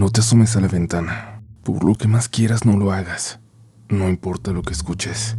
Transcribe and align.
No 0.00 0.08
te 0.08 0.22
asomes 0.22 0.56
a 0.56 0.62
la 0.62 0.66
ventana. 0.66 1.42
Por 1.62 1.84
lo 1.84 1.94
que 1.94 2.08
más 2.08 2.30
quieras, 2.30 2.64
no 2.64 2.74
lo 2.78 2.90
hagas. 2.90 3.38
No 3.90 4.08
importa 4.08 4.50
lo 4.50 4.62
que 4.62 4.72
escuches. 4.72 5.36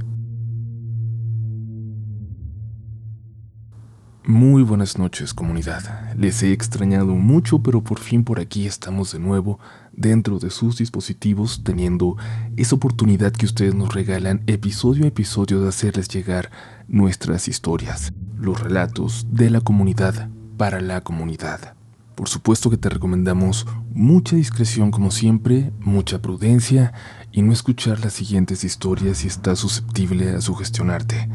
Muy 4.24 4.62
buenas 4.62 5.00
noches, 5.00 5.34
comunidad. 5.34 6.14
Les 6.16 6.44
he 6.44 6.52
extrañado 6.52 7.16
mucho, 7.16 7.64
pero 7.64 7.84
por 7.84 7.98
fin 7.98 8.24
por 8.24 8.40
aquí 8.40 8.68
estamos 8.68 9.12
de 9.14 9.18
nuevo 9.18 9.58
dentro 9.94 10.38
de 10.38 10.52
sus 10.52 10.78
dispositivos, 10.78 11.64
teniendo 11.64 12.18
esa 12.56 12.76
oportunidad 12.76 13.32
que 13.32 13.48
ustedes 13.48 13.74
nos 13.74 13.96
regalan 13.96 14.44
episodio 14.46 15.06
a 15.06 15.08
episodio 15.08 15.60
de 15.60 15.70
hacerles 15.70 16.08
llegar 16.08 16.52
nuestras 16.88 17.48
historias, 17.48 18.14
los 18.38 18.62
relatos 18.62 19.26
de 19.32 19.50
la 19.50 19.62
comunidad 19.62 20.30
para 20.56 20.82
la 20.82 21.02
comunidad. 21.02 21.81
Por 22.22 22.30
supuesto 22.30 22.70
que 22.70 22.78
te 22.78 22.88
recomendamos 22.88 23.66
mucha 23.96 24.36
discreción 24.36 24.92
como 24.92 25.10
siempre, 25.10 25.74
mucha 25.80 26.22
prudencia 26.22 26.94
y 27.32 27.42
no 27.42 27.52
escuchar 27.52 28.00
las 28.02 28.14
siguientes 28.14 28.64
historias 28.64 29.18
si 29.18 29.28
estás 29.28 29.58
susceptible 29.58 30.30
a 30.36 30.40
sugestionarte. 30.40 31.28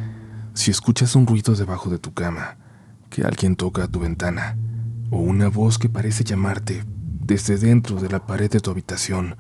Si 0.55 0.71
escuchas 0.71 1.17
un 1.17 1.27
ruido 1.27 1.57
debajo 1.57 1.91
de 1.91 1.99
tu 1.99 2.15
cama, 2.15 2.59
que 3.11 3.25
alguien 3.25 3.57
toca 3.57 3.83
a 3.83 3.89
tu 3.89 3.99
ventana, 3.99 4.57
o 5.11 5.19
una 5.19 5.49
voz 5.49 5.77
que 5.77 5.89
parece 5.89 6.23
llamarte 6.23 6.85
desde 6.87 7.59
dentro 7.59 7.97
de 7.97 8.09
la 8.09 8.25
pared 8.25 8.49
de 8.49 8.61
tu 8.61 8.71
habitación, 8.71 9.37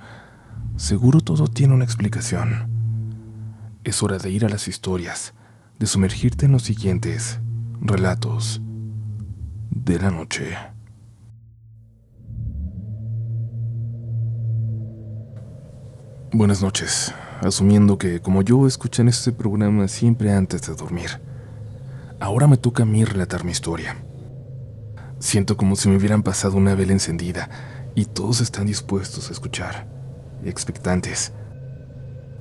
seguro 0.75 1.21
todo 1.21 1.47
tiene 1.47 1.75
una 1.75 1.85
explicación. 1.85 2.73
Es 3.85 4.03
hora 4.03 4.19
de 4.19 4.31
ir 4.31 4.45
a 4.45 4.49
las 4.49 4.67
historias, 4.67 5.33
de 5.79 5.87
sumergirte 5.87 6.47
en 6.47 6.51
los 6.51 6.65
siguientes 6.65 7.39
relatos 7.81 8.61
de 9.71 10.01
la 10.01 10.11
noche. 10.11 10.76
Buenas 16.33 16.61
noches, 16.61 17.15
asumiendo 17.41 17.99
que 17.99 18.21
como 18.21 18.43
yo 18.43 18.67
escuchan 18.67 19.07
este 19.07 19.31
programa 19.31 19.87
siempre 19.87 20.33
antes 20.33 20.63
de 20.63 20.75
dormir. 20.75 21.21
Ahora 22.19 22.49
me 22.49 22.57
toca 22.57 22.83
a 22.83 22.87
mí 22.87 23.05
relatar 23.05 23.45
mi 23.45 23.53
historia. 23.53 23.97
Siento 25.21 25.57
como 25.57 25.77
si 25.77 25.89
me 25.89 25.97
hubieran 25.97 26.25
pasado 26.25 26.57
una 26.57 26.75
vela 26.75 26.93
encendida 26.93 27.49
y 27.95 28.07
todos 28.07 28.41
están 28.41 28.67
dispuestos 28.67 29.29
a 29.29 29.33
escuchar, 29.33 29.87
expectantes. 30.45 31.33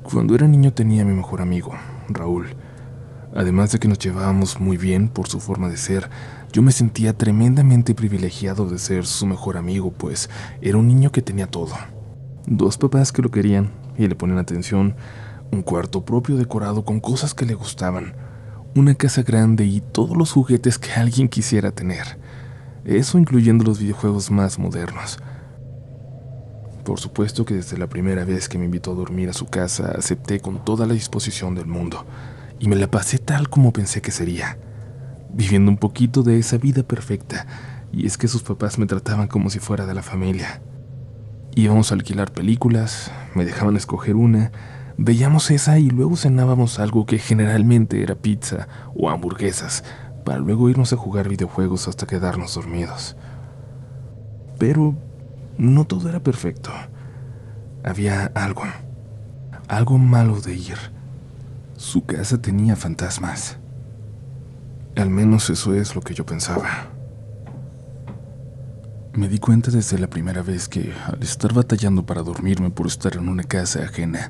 Cuando 0.01 0.33
era 0.33 0.47
niño 0.47 0.73
tenía 0.73 1.03
a 1.03 1.05
mi 1.05 1.13
mejor 1.13 1.41
amigo, 1.41 1.75
Raúl. 2.09 2.55
Además 3.35 3.71
de 3.71 3.77
que 3.77 3.87
nos 3.87 3.99
llevábamos 3.99 4.59
muy 4.59 4.77
bien 4.77 5.09
por 5.09 5.27
su 5.27 5.39
forma 5.39 5.69
de 5.69 5.77
ser, 5.77 6.09
yo 6.51 6.63
me 6.63 6.71
sentía 6.71 7.15
tremendamente 7.15 7.93
privilegiado 7.93 8.67
de 8.67 8.79
ser 8.79 9.05
su 9.05 9.27
mejor 9.27 9.57
amigo, 9.57 9.91
pues 9.91 10.27
era 10.59 10.79
un 10.79 10.87
niño 10.87 11.11
que 11.11 11.21
tenía 11.21 11.45
todo. 11.45 11.75
Dos 12.47 12.77
papás 12.77 13.11
que 13.11 13.23
lo 13.23 13.31
querían 13.31 13.71
y 13.97 14.07
le 14.07 14.15
ponían 14.15 14.37
atención, 14.37 14.95
un 15.51 15.63
cuarto 15.63 16.05
propio 16.05 16.35
decorado 16.35 16.85
con 16.85 16.99
cosas 16.99 17.33
que 17.33 17.45
le 17.45 17.55
gustaban, 17.55 18.13
una 18.75 18.93
casa 18.93 19.23
grande 19.23 19.65
y 19.65 19.81
todos 19.81 20.15
los 20.15 20.31
juguetes 20.31 20.77
que 20.77 20.91
alguien 20.91 21.27
quisiera 21.27 21.71
tener. 21.71 22.19
Eso 22.83 23.17
incluyendo 23.17 23.63
los 23.63 23.79
videojuegos 23.79 24.29
más 24.29 24.59
modernos. 24.59 25.17
Por 26.83 26.99
supuesto 26.99 27.45
que 27.45 27.55
desde 27.55 27.79
la 27.79 27.87
primera 27.87 28.25
vez 28.25 28.47
que 28.47 28.59
me 28.59 28.65
invitó 28.65 28.91
a 28.91 28.95
dormir 28.95 29.29
a 29.29 29.33
su 29.33 29.47
casa 29.47 29.93
acepté 29.97 30.39
con 30.39 30.63
toda 30.63 30.85
la 30.85 30.93
disposición 30.93 31.55
del 31.55 31.65
mundo 31.65 32.05
y 32.59 32.67
me 32.67 32.75
la 32.75 32.91
pasé 32.91 33.17
tal 33.17 33.49
como 33.49 33.73
pensé 33.73 34.01
que 34.01 34.11
sería, 34.11 34.59
viviendo 35.33 35.71
un 35.71 35.77
poquito 35.77 36.21
de 36.21 36.37
esa 36.37 36.57
vida 36.57 36.83
perfecta, 36.83 37.47
y 37.91 38.05
es 38.05 38.17
que 38.17 38.27
sus 38.27 38.43
papás 38.43 38.77
me 38.77 38.85
trataban 38.85 39.27
como 39.27 39.49
si 39.49 39.57
fuera 39.57 39.87
de 39.87 39.95
la 39.95 40.03
familia. 40.03 40.61
Íbamos 41.55 41.91
a 41.91 41.95
alquilar 41.95 42.31
películas, 42.31 43.11
me 43.33 43.45
dejaban 43.45 43.77
escoger 43.77 44.15
una, 44.15 44.51
Veíamos 44.97 45.51
esa 45.51 45.77
y 45.77 45.89
luego 45.89 46.15
cenábamos 46.15 46.79
algo 46.79 47.05
que 47.05 47.19
generalmente 47.19 48.01
era 48.01 48.15
pizza 48.15 48.69
o 48.95 49.09
hamburguesas, 49.09 49.83
para 50.23 50.39
luego 50.39 50.69
irnos 50.69 50.93
a 50.93 50.97
jugar 50.97 51.27
videojuegos 51.27 51.89
hasta 51.89 52.07
quedarnos 52.07 52.55
dormidos. 52.55 53.17
Pero 54.57 54.95
no 55.57 55.85
todo 55.85 56.07
era 56.07 56.21
perfecto. 56.21 56.71
Había 57.83 58.31
algo, 58.35 58.63
algo 59.67 59.97
malo 59.97 60.39
de 60.39 60.55
ir. 60.55 60.77
Su 61.75 62.05
casa 62.05 62.41
tenía 62.41 62.77
fantasmas. 62.77 63.57
Al 64.95 65.09
menos 65.09 65.49
eso 65.49 65.75
es 65.75 65.93
lo 65.93 66.01
que 66.01 66.13
yo 66.13 66.25
pensaba. 66.25 66.94
Me 69.15 69.29
di 69.29 69.39
cuenta 69.39 69.71
desde 69.71 69.97
la 69.97 70.09
primera 70.09 70.41
vez 70.41 70.67
que, 70.67 70.93
al 71.07 71.23
estar 71.23 71.53
batallando 71.53 72.05
para 72.05 72.21
dormirme 72.21 72.69
por 72.69 72.87
estar 72.87 73.15
en 73.15 73.29
una 73.29 73.43
casa 73.43 73.81
ajena, 73.81 74.29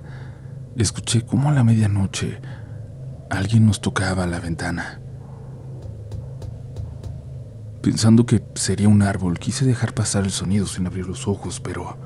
escuché 0.75 1.25
cómo 1.25 1.50
a 1.50 1.53
la 1.53 1.63
medianoche 1.63 2.40
alguien 3.31 3.66
nos 3.66 3.81
tocaba 3.81 4.28
la 4.28 4.40
ventana. 4.40 5.01
Pensando 7.81 8.28
que 8.28 8.44
sería 8.53 8.88
un 8.88 9.01
árbol, 9.01 9.40
quise 9.40 9.66
dejar 9.66 9.96
pasar 9.96 10.23
el 10.23 10.29
sonido 10.29 10.68
sin 10.68 10.85
abrir 10.85 11.07
los 11.07 11.28
ojos, 11.28 11.59
pero 11.59 11.97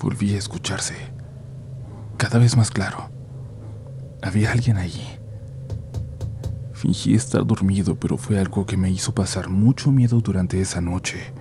volví 0.00 0.34
a 0.34 0.38
escucharse, 0.38 0.94
cada 2.18 2.38
vez 2.38 2.56
más 2.56 2.70
claro. 2.70 3.10
Había 4.22 4.52
alguien 4.52 4.76
allí. 4.76 5.02
Fingí 6.80 7.14
estar 7.14 7.46
dormido, 7.46 7.94
pero 7.94 8.16
fue 8.16 8.38
algo 8.38 8.64
que 8.64 8.78
me 8.78 8.90
hizo 8.90 9.14
pasar 9.14 9.50
mucho 9.50 9.92
miedo 9.92 10.18
durante 10.22 10.62
esa 10.62 10.80
noche. 10.80 11.34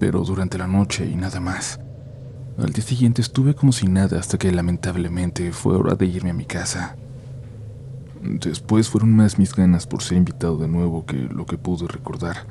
Pero 0.00 0.22
durante 0.22 0.56
la 0.56 0.66
noche 0.66 1.04
y 1.04 1.16
nada 1.16 1.38
más. 1.38 1.78
Al 2.56 2.72
día 2.72 2.82
siguiente 2.82 3.20
estuve 3.20 3.54
como 3.54 3.72
si 3.72 3.88
nada 3.88 4.18
hasta 4.18 4.38
que 4.38 4.50
lamentablemente 4.50 5.52
fue 5.52 5.76
hora 5.76 5.96
de 5.96 6.06
irme 6.06 6.30
a 6.30 6.32
mi 6.32 6.46
casa. 6.46 6.96
Después 8.22 8.88
fueron 8.88 9.14
más 9.14 9.38
mis 9.38 9.54
ganas 9.54 9.86
por 9.86 10.02
ser 10.02 10.16
invitado 10.16 10.56
de 10.56 10.66
nuevo 10.66 11.04
que 11.04 11.16
lo 11.16 11.44
que 11.44 11.58
pude 11.58 11.86
recordar. 11.86 12.46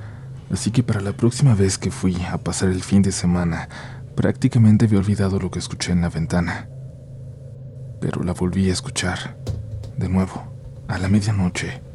Así 0.52 0.69
que 0.69 0.84
para 0.84 1.02
la 1.02 1.14
próxima 1.14 1.56
vez 1.56 1.79
que 1.79 1.90
fui 1.90 2.16
a 2.31 2.38
pasar 2.38 2.69
el 2.69 2.84
fin 2.84 3.02
de 3.02 3.12
semana, 3.12 3.69
prácticamente 4.14 4.85
había 4.85 5.00
olvidado 5.00 5.40
lo 5.40 5.50
que 5.50 5.58
escuché 5.58 5.94
en 5.94 6.02
la 6.02 6.09
ventana. 6.09 6.69
Pero 8.00 8.22
la 8.22 8.34
volví 8.34 8.69
a 8.69 8.74
escuchar, 8.74 9.35
de 9.97 10.09
nuevo, 10.09 10.44
a 10.88 11.00
la 11.00 11.08
medianoche. 11.08 11.87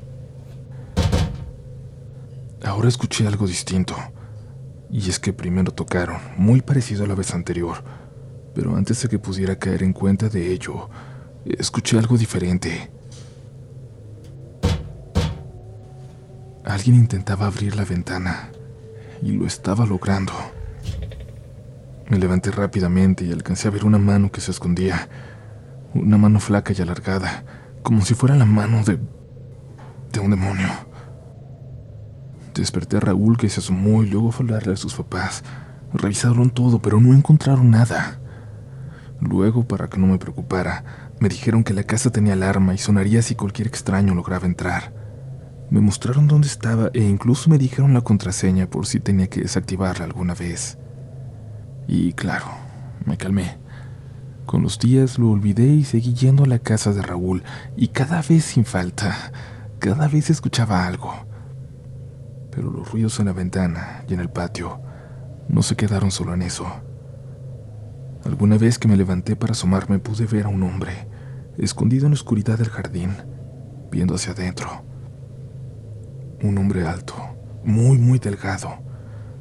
Ahora 2.64 2.88
escuché 2.88 3.26
algo 3.26 3.46
distinto. 3.46 3.96
Y 4.88 5.08
es 5.08 5.18
que 5.18 5.32
primero 5.32 5.72
tocaron, 5.72 6.18
muy 6.36 6.60
parecido 6.60 7.04
a 7.04 7.08
la 7.08 7.14
vez 7.14 7.34
anterior, 7.34 7.82
pero 8.54 8.76
antes 8.76 9.02
de 9.02 9.08
que 9.08 9.18
pudiera 9.18 9.58
caer 9.58 9.82
en 9.82 9.92
cuenta 9.92 10.28
de 10.28 10.52
ello, 10.52 10.88
escuché 11.44 11.98
algo 11.98 12.16
diferente. 12.16 12.90
Alguien 16.64 16.96
intentaba 16.96 17.46
abrir 17.46 17.74
la 17.74 17.84
ventana 17.84 18.50
y 19.22 19.32
lo 19.32 19.46
estaba 19.46 19.84
logrando. 19.84 20.32
Me 22.08 22.18
levanté 22.18 22.50
rápidamente 22.50 23.24
y 23.24 23.32
alcancé 23.32 23.68
a 23.68 23.70
ver 23.72 23.84
una 23.84 23.98
mano 23.98 24.30
que 24.30 24.40
se 24.40 24.50
escondía, 24.50 25.08
una 25.94 26.18
mano 26.18 26.38
flaca 26.38 26.72
y 26.76 26.82
alargada, 26.82 27.44
como 27.82 28.04
si 28.04 28.14
fuera 28.14 28.36
la 28.36 28.44
mano 28.44 28.84
de... 28.84 29.00
de 30.12 30.20
un 30.20 30.30
demonio. 30.30 30.91
Desperté 32.54 32.98
a 32.98 33.00
Raúl 33.00 33.38
que 33.38 33.48
se 33.48 33.60
asomó 33.60 34.02
y 34.02 34.10
luego 34.10 34.30
fue 34.30 34.44
a 34.44 34.48
hablarle 34.48 34.74
a 34.74 34.76
sus 34.76 34.94
papás. 34.94 35.42
Revisaron 35.94 36.50
todo, 36.50 36.80
pero 36.80 37.00
no 37.00 37.14
encontraron 37.14 37.70
nada. 37.70 38.20
Luego, 39.20 39.66
para 39.66 39.88
que 39.88 39.98
no 39.98 40.06
me 40.06 40.18
preocupara, 40.18 40.84
me 41.20 41.28
dijeron 41.28 41.64
que 41.64 41.74
la 41.74 41.84
casa 41.84 42.10
tenía 42.10 42.34
alarma 42.34 42.74
y 42.74 42.78
sonaría 42.78 43.22
si 43.22 43.34
cualquier 43.34 43.68
extraño 43.68 44.14
lograba 44.14 44.46
entrar. 44.46 44.92
Me 45.70 45.80
mostraron 45.80 46.28
dónde 46.28 46.48
estaba 46.48 46.90
e 46.92 47.00
incluso 47.00 47.48
me 47.48 47.56
dijeron 47.56 47.94
la 47.94 48.02
contraseña 48.02 48.66
por 48.68 48.86
si 48.86 49.00
tenía 49.00 49.28
que 49.28 49.40
desactivarla 49.40 50.04
alguna 50.04 50.34
vez. 50.34 50.76
Y 51.88 52.12
claro, 52.12 52.46
me 53.06 53.16
calmé. 53.16 53.58
Con 54.44 54.62
los 54.62 54.78
días 54.78 55.18
lo 55.18 55.30
olvidé 55.30 55.66
y 55.68 55.84
seguí 55.84 56.12
yendo 56.12 56.44
a 56.44 56.48
la 56.48 56.58
casa 56.58 56.92
de 56.92 57.00
Raúl 57.00 57.42
y 57.76 57.88
cada 57.88 58.20
vez 58.20 58.44
sin 58.44 58.64
falta, 58.64 59.32
cada 59.78 60.08
vez 60.08 60.28
escuchaba 60.28 60.86
algo. 60.86 61.31
Pero 62.52 62.70
los 62.70 62.92
ruidos 62.92 63.18
en 63.18 63.26
la 63.26 63.32
ventana 63.32 64.04
y 64.08 64.14
en 64.14 64.20
el 64.20 64.30
patio 64.30 64.80
no 65.48 65.62
se 65.62 65.74
quedaron 65.74 66.10
solo 66.10 66.34
en 66.34 66.42
eso. 66.42 66.66
Alguna 68.24 68.56
vez 68.56 68.78
que 68.78 68.86
me 68.86 68.96
levanté 68.96 69.34
para 69.34 69.52
asomarme 69.52 69.98
pude 69.98 70.26
ver 70.26 70.46
a 70.46 70.48
un 70.48 70.62
hombre, 70.62 71.08
escondido 71.58 72.06
en 72.06 72.12
la 72.12 72.14
oscuridad 72.14 72.58
del 72.58 72.68
jardín, 72.68 73.16
viendo 73.90 74.14
hacia 74.14 74.32
adentro. 74.32 74.84
Un 76.42 76.56
hombre 76.58 76.86
alto, 76.86 77.14
muy, 77.64 77.98
muy 77.98 78.18
delgado, 78.18 78.78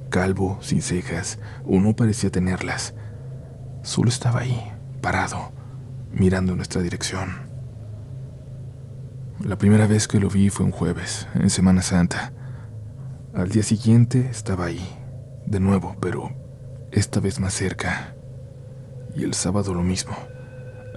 calvo, 0.10 0.58
sin 0.62 0.82
cejas, 0.82 1.38
o 1.66 1.80
no 1.80 1.96
parecía 1.96 2.32
tenerlas. 2.32 2.96
Solo 3.84 4.10
estaba 4.10 4.42
ahí, 4.42 4.72
parado, 5.02 5.52
mirando 6.12 6.54
en 6.54 6.58
nuestra 6.58 6.82
dirección. 6.82 7.52
La 9.44 9.58
primera 9.58 9.88
vez 9.88 10.08
que 10.08 10.20
lo 10.20 10.30
vi 10.30 10.50
fue 10.50 10.66
un 10.66 10.72
jueves, 10.72 11.28
en 11.36 11.50
Semana 11.50 11.82
Santa. 11.82 12.34
Al 13.34 13.48
día 13.48 13.64
siguiente 13.64 14.28
estaba 14.30 14.66
ahí, 14.66 14.86
de 15.46 15.62
nuevo, 15.62 15.96
pero 16.02 16.34
esta 16.92 17.22
vez 17.22 17.40
más 17.40 17.54
cerca. 17.54 18.14
Y 19.16 19.24
el 19.24 19.34
sábado 19.34 19.74
lo 19.74 19.84
mismo, 19.84 20.12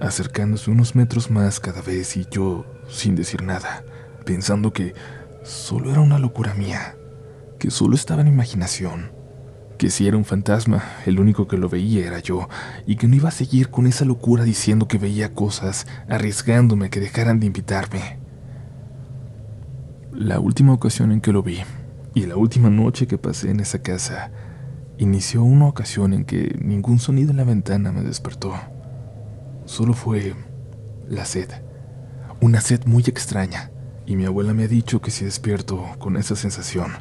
acercándose 0.01 0.69
unos 0.69 0.95
metros 0.95 1.31
más 1.31 1.61
cada 1.61 1.81
vez 1.81 2.17
y 2.17 2.27
yo 2.29 2.65
sin 2.89 3.15
decir 3.15 3.41
nada, 3.41 3.85
pensando 4.25 4.73
que 4.73 4.93
solo 5.43 5.91
era 5.91 6.01
una 6.01 6.19
locura 6.19 6.53
mía, 6.55 6.97
que 7.57 7.71
solo 7.71 7.95
estaba 7.95 8.19
en 8.19 8.27
imaginación, 8.27 9.13
que 9.77 9.89
si 9.89 10.05
era 10.05 10.17
un 10.17 10.25
fantasma, 10.25 10.83
el 11.05 11.21
único 11.21 11.47
que 11.47 11.57
lo 11.57 11.69
veía 11.69 12.05
era 12.05 12.19
yo, 12.19 12.49
y 12.85 12.97
que 12.97 13.07
no 13.07 13.15
iba 13.15 13.29
a 13.29 13.31
seguir 13.31 13.69
con 13.69 13.87
esa 13.87 14.03
locura 14.03 14.43
diciendo 14.43 14.89
que 14.89 14.97
veía 14.97 15.33
cosas, 15.33 15.87
arriesgándome 16.09 16.87
a 16.87 16.89
que 16.89 16.99
dejaran 16.99 17.39
de 17.39 17.45
invitarme. 17.45 18.19
La 20.11 20.41
última 20.41 20.73
ocasión 20.73 21.13
en 21.13 21.21
que 21.21 21.31
lo 21.31 21.41
vi, 21.41 21.61
y 22.15 22.25
la 22.25 22.37
última 22.37 22.69
noche 22.69 23.07
que 23.07 23.17
pasé 23.17 23.51
en 23.51 23.59
esa 23.59 23.79
casa, 23.79 24.31
inició 24.97 25.43
una 25.43 25.67
ocasión 25.67 26.13
en 26.13 26.23
que 26.23 26.57
ningún 26.61 26.97
sonido 26.97 27.31
en 27.31 27.37
la 27.37 27.43
ventana 27.43 27.91
me 27.91 28.01
despertó. 28.01 28.55
Solo 29.65 29.93
fue 29.93 30.33
la 31.09 31.25
sed. 31.25 31.49
Una 32.39 32.61
sed 32.61 32.85
muy 32.85 33.03
extraña, 33.05 33.69
y 34.05 34.15
mi 34.15 34.23
abuela 34.23 34.53
me 34.53 34.63
ha 34.63 34.67
dicho 34.69 35.01
que 35.01 35.11
si 35.11 35.25
despierto 35.25 35.83
con 35.99 36.15
esa 36.15 36.37
sensación, 36.37 36.93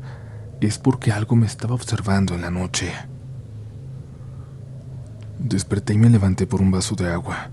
es 0.60 0.78
porque 0.78 1.12
algo 1.12 1.36
me 1.36 1.46
estaba 1.46 1.76
observando 1.76 2.34
en 2.34 2.40
la 2.42 2.50
noche. 2.50 2.92
Desperté 5.38 5.94
y 5.94 5.98
me 5.98 6.10
levanté 6.10 6.48
por 6.48 6.60
un 6.60 6.72
vaso 6.72 6.96
de 6.96 7.12
agua. 7.12 7.50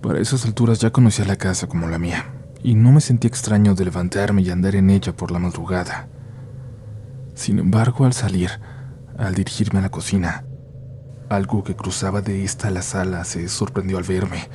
Para 0.00 0.20
esas 0.20 0.46
alturas 0.46 0.78
ya 0.78 0.90
conocía 0.90 1.26
la 1.26 1.36
casa 1.36 1.66
como 1.66 1.86
la 1.86 1.98
mía, 1.98 2.24
y 2.62 2.74
no 2.74 2.92
me 2.92 3.02
sentí 3.02 3.26
extraño 3.26 3.74
de 3.74 3.84
levantarme 3.84 4.40
y 4.40 4.48
andar 4.48 4.74
en 4.74 4.88
ella 4.88 5.14
por 5.14 5.30
la 5.30 5.38
madrugada. 5.38 6.08
Sin 7.34 7.58
embargo, 7.58 8.04
al 8.04 8.12
salir, 8.12 8.50
al 9.18 9.34
dirigirme 9.34 9.80
a 9.80 9.82
la 9.82 9.90
cocina, 9.90 10.44
algo 11.28 11.64
que 11.64 11.74
cruzaba 11.74 12.20
de 12.20 12.44
esta 12.44 12.68
a 12.68 12.70
la 12.70 12.82
sala 12.82 13.24
se 13.24 13.48
sorprendió 13.48 13.98
al 13.98 14.04
verme. 14.04 14.48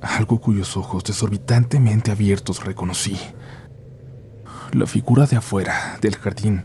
Algo 0.00 0.40
cuyos 0.40 0.76
ojos 0.76 1.04
desorbitantemente 1.04 2.10
abiertos 2.10 2.64
reconocí. 2.64 3.18
La 4.72 4.86
figura 4.86 5.26
de 5.26 5.36
afuera, 5.36 5.98
del 6.00 6.16
jardín, 6.16 6.64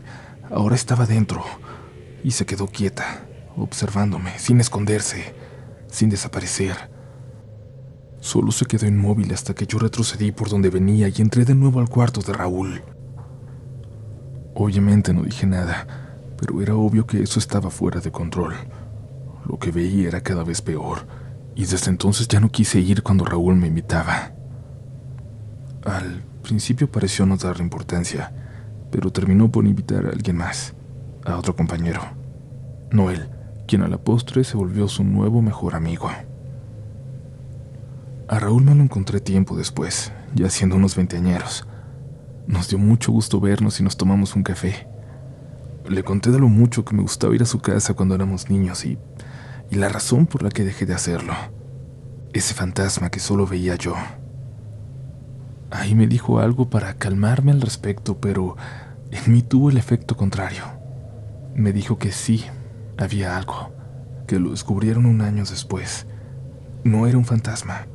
ahora 0.50 0.74
estaba 0.74 1.06
dentro 1.06 1.42
y 2.22 2.32
se 2.32 2.46
quedó 2.46 2.66
quieta, 2.66 3.26
observándome, 3.56 4.38
sin 4.38 4.60
esconderse, 4.60 5.34
sin 5.88 6.10
desaparecer. 6.10 6.76
Solo 8.20 8.50
se 8.50 8.66
quedó 8.66 8.86
inmóvil 8.86 9.32
hasta 9.32 9.54
que 9.54 9.66
yo 9.66 9.78
retrocedí 9.78 10.32
por 10.32 10.48
donde 10.48 10.70
venía 10.70 11.08
y 11.08 11.14
entré 11.22 11.44
de 11.44 11.54
nuevo 11.54 11.80
al 11.80 11.88
cuarto 11.88 12.20
de 12.20 12.32
Raúl. 12.32 12.82
Obviamente 14.60 15.12
no 15.12 15.22
dije 15.22 15.46
nada, 15.46 15.86
pero 16.36 16.60
era 16.60 16.74
obvio 16.74 17.06
que 17.06 17.22
eso 17.22 17.38
estaba 17.38 17.70
fuera 17.70 18.00
de 18.00 18.10
control. 18.10 18.54
Lo 19.46 19.56
que 19.56 19.70
veía 19.70 20.08
era 20.08 20.20
cada 20.20 20.42
vez 20.42 20.62
peor, 20.62 21.06
y 21.54 21.64
desde 21.64 21.90
entonces 21.90 22.26
ya 22.26 22.40
no 22.40 22.50
quise 22.50 22.80
ir 22.80 23.04
cuando 23.04 23.24
Raúl 23.24 23.54
me 23.54 23.68
invitaba. 23.68 24.32
Al 25.84 26.24
principio 26.42 26.90
pareció 26.90 27.24
no 27.24 27.36
darle 27.36 27.62
importancia, 27.62 28.32
pero 28.90 29.12
terminó 29.12 29.48
por 29.48 29.64
invitar 29.64 30.06
a 30.06 30.10
alguien 30.10 30.38
más, 30.38 30.74
a 31.24 31.36
otro 31.36 31.54
compañero, 31.54 32.00
Noel, 32.90 33.30
quien 33.68 33.82
a 33.82 33.88
la 33.88 33.98
postre 33.98 34.42
se 34.42 34.56
volvió 34.56 34.88
su 34.88 35.04
nuevo 35.04 35.40
mejor 35.40 35.76
amigo. 35.76 36.10
A 38.26 38.38
Raúl 38.40 38.64
me 38.64 38.74
lo 38.74 38.82
encontré 38.82 39.20
tiempo 39.20 39.56
después, 39.56 40.10
ya 40.34 40.50
siendo 40.50 40.74
unos 40.74 40.96
veinteañeros. 40.96 41.64
Nos 42.48 42.70
dio 42.70 42.78
mucho 42.78 43.12
gusto 43.12 43.40
vernos 43.40 43.78
y 43.78 43.82
nos 43.82 43.98
tomamos 43.98 44.34
un 44.34 44.42
café. 44.42 44.88
Le 45.86 46.02
conté 46.02 46.30
de 46.30 46.38
lo 46.38 46.48
mucho 46.48 46.82
que 46.82 46.94
me 46.94 47.02
gustaba 47.02 47.34
ir 47.34 47.42
a 47.42 47.46
su 47.46 47.60
casa 47.60 47.92
cuando 47.92 48.14
éramos 48.14 48.48
niños 48.48 48.86
y, 48.86 48.98
y 49.70 49.74
la 49.74 49.90
razón 49.90 50.26
por 50.26 50.42
la 50.42 50.48
que 50.48 50.64
dejé 50.64 50.86
de 50.86 50.94
hacerlo. 50.94 51.34
Ese 52.32 52.54
fantasma 52.54 53.10
que 53.10 53.20
solo 53.20 53.46
veía 53.46 53.76
yo. 53.76 53.94
Ahí 55.70 55.94
me 55.94 56.06
dijo 56.06 56.40
algo 56.40 56.70
para 56.70 56.94
calmarme 56.94 57.52
al 57.52 57.60
respecto, 57.60 58.16
pero 58.18 58.56
en 59.10 59.30
mí 59.30 59.42
tuvo 59.42 59.68
el 59.68 59.76
efecto 59.76 60.16
contrario. 60.16 60.64
Me 61.54 61.74
dijo 61.74 61.98
que 61.98 62.12
sí, 62.12 62.46
había 62.96 63.36
algo, 63.36 63.74
que 64.26 64.40
lo 64.40 64.52
descubrieron 64.52 65.04
un 65.04 65.20
año 65.20 65.44
después. 65.44 66.06
No 66.82 67.06
era 67.06 67.18
un 67.18 67.26
fantasma, 67.26 67.88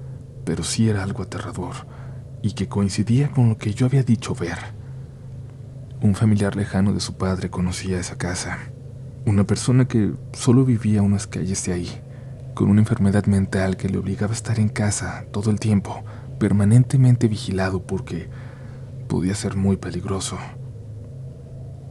pero 0.45 0.63
sí 0.63 0.89
era 0.89 1.01
algo 1.01 1.23
aterrador, 1.23 1.87
y 2.43 2.51
que 2.51 2.67
coincidía 2.67 3.31
con 3.31 3.49
lo 3.49 3.57
que 3.57 3.73
yo 3.73 3.87
había 3.87 4.03
dicho 4.03 4.35
ver. 4.35 4.59
Un 6.01 6.13
familiar 6.13 6.55
lejano 6.55 6.93
de 6.93 6.99
su 6.99 7.15
padre 7.15 7.49
conocía 7.49 7.99
esa 7.99 8.17
casa, 8.17 8.59
una 9.25 9.45
persona 9.45 9.87
que 9.87 10.11
solo 10.33 10.65
vivía 10.65 11.01
unas 11.01 11.25
calles 11.25 11.65
de 11.65 11.73
ahí, 11.73 12.01
con 12.53 12.69
una 12.69 12.81
enfermedad 12.81 13.25
mental 13.25 13.77
que 13.77 13.87
le 13.87 13.97
obligaba 13.97 14.33
a 14.33 14.35
estar 14.35 14.59
en 14.59 14.67
casa 14.67 15.25
todo 15.31 15.49
el 15.49 15.59
tiempo, 15.59 16.03
permanentemente 16.37 17.29
vigilado 17.29 17.87
porque 17.87 18.29
podía 19.07 19.33
ser 19.33 19.55
muy 19.55 19.77
peligroso. 19.77 20.37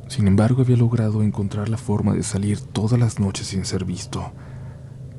Sin 0.09 0.27
embargo, 0.27 0.61
había 0.61 0.77
logrado 0.77 1.23
encontrar 1.23 1.71
la 1.71 1.79
forma 1.79 2.13
de 2.13 2.23
salir 2.23 2.61
todas 2.61 3.01
las 3.01 3.19
noches 3.19 3.47
sin 3.47 3.65
ser 3.65 3.87
visto, 3.87 4.33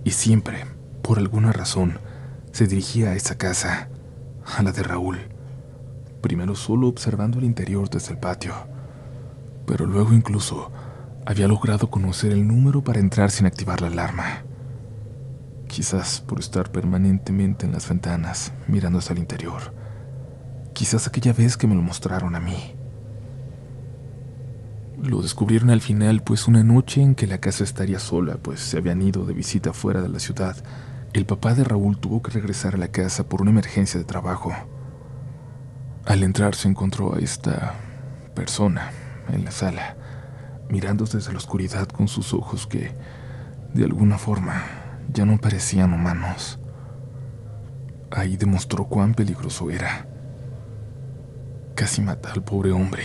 y 0.03 0.11
siempre, 0.11 0.65
por 1.01 1.17
alguna 1.17 1.51
razón, 1.51 1.97
se 2.51 2.67
dirigía 2.67 3.09
a 3.09 3.15
esa 3.15 3.35
casa, 3.35 3.89
a 4.45 4.63
la 4.63 4.71
de 4.71 4.83
Raúl, 4.83 5.19
primero 6.21 6.55
solo 6.55 6.87
observando 6.87 7.39
el 7.39 7.45
interior 7.45 7.89
desde 7.89 8.13
el 8.13 8.19
patio, 8.19 8.53
pero 9.65 9.85
luego 9.85 10.13
incluso 10.13 10.71
había 11.25 11.47
logrado 11.47 11.89
conocer 11.89 12.31
el 12.31 12.47
número 12.47 12.83
para 12.83 12.99
entrar 12.99 13.31
sin 13.31 13.45
activar 13.45 13.81
la 13.81 13.87
alarma. 13.87 14.43
Quizás 15.67 16.21
por 16.21 16.39
estar 16.39 16.71
permanentemente 16.71 17.65
en 17.65 17.71
las 17.71 17.87
ventanas 17.87 18.53
mirando 18.67 18.99
hacia 18.99 19.13
el 19.13 19.19
interior, 19.19 19.73
quizás 20.73 21.07
aquella 21.07 21.33
vez 21.33 21.57
que 21.57 21.67
me 21.67 21.75
lo 21.75 21.81
mostraron 21.81 22.35
a 22.35 22.39
mí. 22.39 22.75
Lo 25.01 25.21
descubrieron 25.21 25.69
al 25.69 25.81
final, 25.81 26.23
pues 26.23 26.47
una 26.47 26.63
noche 26.63 27.01
en 27.01 27.15
que 27.15 27.27
la 27.27 27.39
casa 27.39 27.63
estaría 27.63 27.99
sola, 27.99 28.37
pues 28.37 28.59
se 28.59 28.77
habían 28.77 29.01
ido 29.01 29.25
de 29.25 29.33
visita 29.33 29.73
fuera 29.73 30.01
de 30.01 30.09
la 30.09 30.19
ciudad, 30.19 30.55
el 31.13 31.27
papá 31.27 31.53
de 31.53 31.63
Raúl 31.63 31.99
tuvo 31.99 32.23
que 32.23 32.31
regresar 32.31 32.73
a 32.73 32.79
la 32.79 32.87
casa 32.87 33.29
por 33.29 33.41
una 33.41 33.51
emergencia 33.51 33.99
de 33.99 34.05
trabajo. 34.05 34.51
Al 36.05 36.23
entrar 36.23 36.55
se 36.55 36.67
encontró 36.67 37.15
a 37.15 37.19
esta 37.19 37.75
persona 38.33 38.91
en 39.29 39.45
la 39.45 39.51
sala, 39.51 39.95
mirando 40.69 41.05
desde 41.05 41.31
la 41.31 41.37
oscuridad 41.37 41.87
con 41.87 42.07
sus 42.07 42.33
ojos 42.33 42.65
que, 42.65 42.95
de 43.75 43.83
alguna 43.83 44.17
forma, 44.17 44.63
ya 45.13 45.23
no 45.25 45.37
parecían 45.37 45.93
humanos. 45.93 46.59
Ahí 48.09 48.35
demostró 48.35 48.85
cuán 48.85 49.13
peligroso 49.13 49.69
era. 49.69 50.07
Casi 51.75 52.01
mata 52.01 52.31
al 52.31 52.43
pobre 52.43 52.71
hombre, 52.71 53.03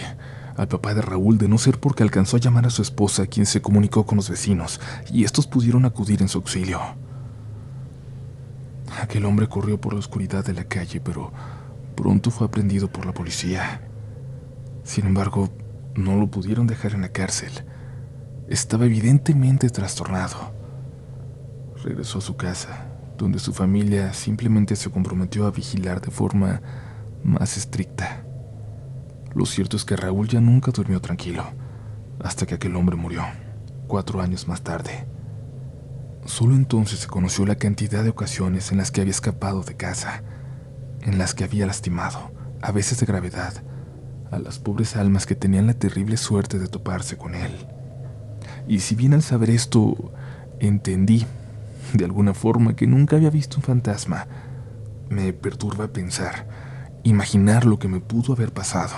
al 0.56 0.66
papá 0.66 0.94
de 0.94 1.02
Raúl, 1.02 1.36
de 1.36 1.48
no 1.48 1.58
ser 1.58 1.78
porque 1.78 2.02
alcanzó 2.02 2.38
a 2.38 2.40
llamar 2.40 2.66
a 2.66 2.70
su 2.70 2.80
esposa, 2.80 3.26
quien 3.26 3.44
se 3.44 3.60
comunicó 3.60 4.06
con 4.06 4.16
los 4.16 4.30
vecinos, 4.30 4.80
y 5.12 5.24
estos 5.24 5.46
pudieron 5.46 5.84
acudir 5.84 6.22
en 6.22 6.28
su 6.28 6.38
auxilio. 6.38 6.80
Aquel 9.00 9.24
hombre 9.24 9.48
corrió 9.48 9.80
por 9.80 9.92
la 9.92 9.98
oscuridad 9.98 10.44
de 10.44 10.54
la 10.54 10.64
calle, 10.64 11.00
pero 11.00 11.32
pronto 11.94 12.30
fue 12.30 12.46
aprendido 12.46 12.88
por 12.88 13.06
la 13.06 13.12
policía. 13.12 13.82
Sin 14.84 15.06
embargo, 15.06 15.50
no 15.94 16.16
lo 16.16 16.28
pudieron 16.28 16.66
dejar 16.66 16.94
en 16.94 17.02
la 17.02 17.10
cárcel. 17.10 17.50
Estaba 18.48 18.86
evidentemente 18.86 19.68
trastornado 19.68 20.58
regresó 21.82 22.18
a 22.18 22.22
su 22.22 22.36
casa, 22.36 22.86
donde 23.16 23.38
su 23.38 23.52
familia 23.52 24.12
simplemente 24.12 24.76
se 24.76 24.90
comprometió 24.90 25.46
a 25.46 25.50
vigilar 25.50 26.00
de 26.00 26.10
forma 26.10 26.60
más 27.24 27.56
estricta. 27.56 28.24
Lo 29.34 29.46
cierto 29.46 29.76
es 29.76 29.84
que 29.84 29.96
Raúl 29.96 30.28
ya 30.28 30.40
nunca 30.40 30.70
durmió 30.70 31.00
tranquilo, 31.00 31.44
hasta 32.20 32.46
que 32.46 32.54
aquel 32.54 32.76
hombre 32.76 32.96
murió, 32.96 33.22
cuatro 33.86 34.20
años 34.20 34.48
más 34.48 34.62
tarde. 34.62 35.06
Solo 36.28 36.54
entonces 36.54 37.00
se 37.00 37.06
conoció 37.06 37.46
la 37.46 37.56
cantidad 37.56 38.04
de 38.04 38.10
ocasiones 38.10 38.70
en 38.70 38.76
las 38.76 38.90
que 38.90 39.00
había 39.00 39.12
escapado 39.12 39.62
de 39.62 39.76
casa, 39.76 40.22
en 41.00 41.16
las 41.16 41.32
que 41.32 41.42
había 41.42 41.64
lastimado, 41.64 42.30
a 42.60 42.70
veces 42.70 43.00
de 43.00 43.06
gravedad, 43.06 43.54
a 44.30 44.38
las 44.38 44.58
pobres 44.58 44.94
almas 44.94 45.24
que 45.24 45.34
tenían 45.34 45.66
la 45.66 45.72
terrible 45.72 46.18
suerte 46.18 46.58
de 46.58 46.68
toparse 46.68 47.16
con 47.16 47.34
él. 47.34 47.50
Y 48.68 48.80
si 48.80 48.94
bien 48.94 49.14
al 49.14 49.22
saber 49.22 49.48
esto, 49.48 50.12
entendí 50.60 51.24
de 51.94 52.04
alguna 52.04 52.34
forma 52.34 52.76
que 52.76 52.86
nunca 52.86 53.16
había 53.16 53.30
visto 53.30 53.56
un 53.56 53.62
fantasma. 53.62 54.26
Me 55.08 55.32
perturba 55.32 55.88
pensar, 55.88 56.46
imaginar 57.04 57.64
lo 57.64 57.78
que 57.78 57.88
me 57.88 58.00
pudo 58.00 58.34
haber 58.34 58.52
pasado. 58.52 58.94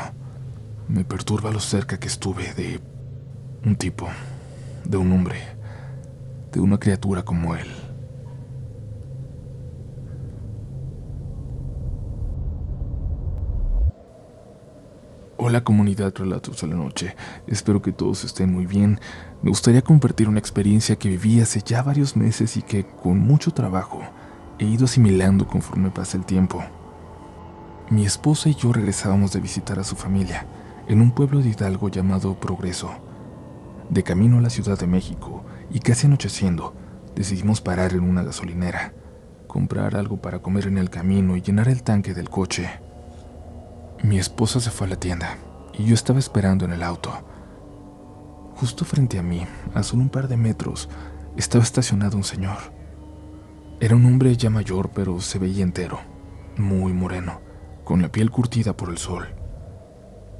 Me 0.88 1.04
perturba 1.04 1.52
lo 1.52 1.60
cerca 1.60 2.00
que 2.00 2.08
estuve 2.08 2.52
de 2.54 2.80
un 3.64 3.76
tipo, 3.76 4.08
de 4.84 4.96
un 4.96 5.12
hombre, 5.12 5.59
de 6.52 6.60
una 6.60 6.78
criatura 6.78 7.22
como 7.22 7.54
él. 7.54 7.66
Hola 15.36 15.64
comunidad 15.64 16.12
Relatos 16.14 16.60
de 16.60 16.66
la 16.66 16.76
Noche, 16.76 17.16
espero 17.46 17.80
que 17.80 17.92
todos 17.92 18.24
estén 18.24 18.52
muy 18.52 18.66
bien. 18.66 19.00
Me 19.42 19.48
gustaría 19.48 19.80
compartir 19.80 20.28
una 20.28 20.38
experiencia 20.38 20.96
que 20.96 21.08
viví 21.08 21.40
hace 21.40 21.62
ya 21.64 21.82
varios 21.82 22.14
meses 22.14 22.56
y 22.56 22.62
que 22.62 22.84
con 22.84 23.18
mucho 23.18 23.50
trabajo 23.52 24.02
he 24.58 24.66
ido 24.66 24.84
asimilando 24.84 25.46
conforme 25.46 25.90
pasa 25.90 26.18
el 26.18 26.26
tiempo. 26.26 26.62
Mi 27.88 28.04
esposa 28.04 28.50
y 28.50 28.54
yo 28.54 28.72
regresábamos 28.72 29.32
de 29.32 29.40
visitar 29.40 29.78
a 29.78 29.84
su 29.84 29.96
familia 29.96 30.46
en 30.86 31.00
un 31.00 31.10
pueblo 31.10 31.40
de 31.40 31.48
Hidalgo 31.48 31.88
llamado 31.88 32.34
Progreso. 32.34 32.90
De 33.88 34.02
camino 34.02 34.38
a 34.38 34.42
la 34.42 34.50
Ciudad 34.50 34.78
de 34.78 34.86
México 34.86 35.42
y 35.70 35.80
casi 35.80 36.06
anocheciendo, 36.06 36.74
decidimos 37.14 37.60
parar 37.60 37.92
en 37.92 38.00
una 38.00 38.22
gasolinera, 38.22 38.92
comprar 39.46 39.96
algo 39.96 40.20
para 40.20 40.40
comer 40.40 40.66
en 40.66 40.78
el 40.78 40.90
camino 40.90 41.36
y 41.36 41.42
llenar 41.42 41.68
el 41.68 41.82
tanque 41.82 42.14
del 42.14 42.28
coche. 42.28 42.70
Mi 44.02 44.18
esposa 44.18 44.60
se 44.60 44.70
fue 44.70 44.86
a 44.86 44.90
la 44.90 44.96
tienda 44.96 45.36
y 45.78 45.84
yo 45.84 45.94
estaba 45.94 46.18
esperando 46.18 46.64
en 46.64 46.72
el 46.72 46.82
auto. 46.82 47.12
Justo 48.56 48.84
frente 48.84 49.18
a 49.18 49.22
mí, 49.22 49.46
a 49.74 49.82
solo 49.82 50.02
un 50.02 50.08
par 50.08 50.28
de 50.28 50.36
metros, 50.36 50.88
estaba 51.36 51.64
estacionado 51.64 52.16
un 52.16 52.24
señor. 52.24 52.58
Era 53.80 53.96
un 53.96 54.04
hombre 54.04 54.36
ya 54.36 54.50
mayor, 54.50 54.90
pero 54.94 55.20
se 55.20 55.38
veía 55.38 55.62
entero, 55.62 56.00
muy 56.58 56.92
moreno, 56.92 57.40
con 57.84 58.02
la 58.02 58.12
piel 58.12 58.30
curtida 58.30 58.76
por 58.76 58.90
el 58.90 58.98
sol. 58.98 59.28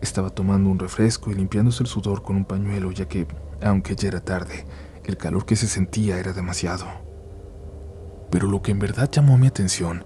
Estaba 0.03 0.31
tomando 0.31 0.69
un 0.69 0.79
refresco 0.79 1.31
y 1.31 1.35
limpiándose 1.35 1.83
el 1.83 1.89
sudor 1.89 2.23
con 2.23 2.37
un 2.37 2.45
pañuelo, 2.45 2.91
ya 2.93 3.07
que, 3.09 3.27
aunque 3.63 3.97
ya 3.97 4.09
era 4.09 4.21
tarde, 4.21 4.65
el 5.11 5.19
calor 5.19 5.45
que 5.45 5.57
se 5.57 5.67
sentía 5.67 6.19
era 6.19 6.33
demasiado. 6.33 6.87
Pero 8.31 8.49
lo 8.49 8.63
que 8.63 8.71
en 8.71 8.79
verdad 8.79 9.11
llamó 9.11 9.37
mi 9.37 9.49
atención 9.49 10.05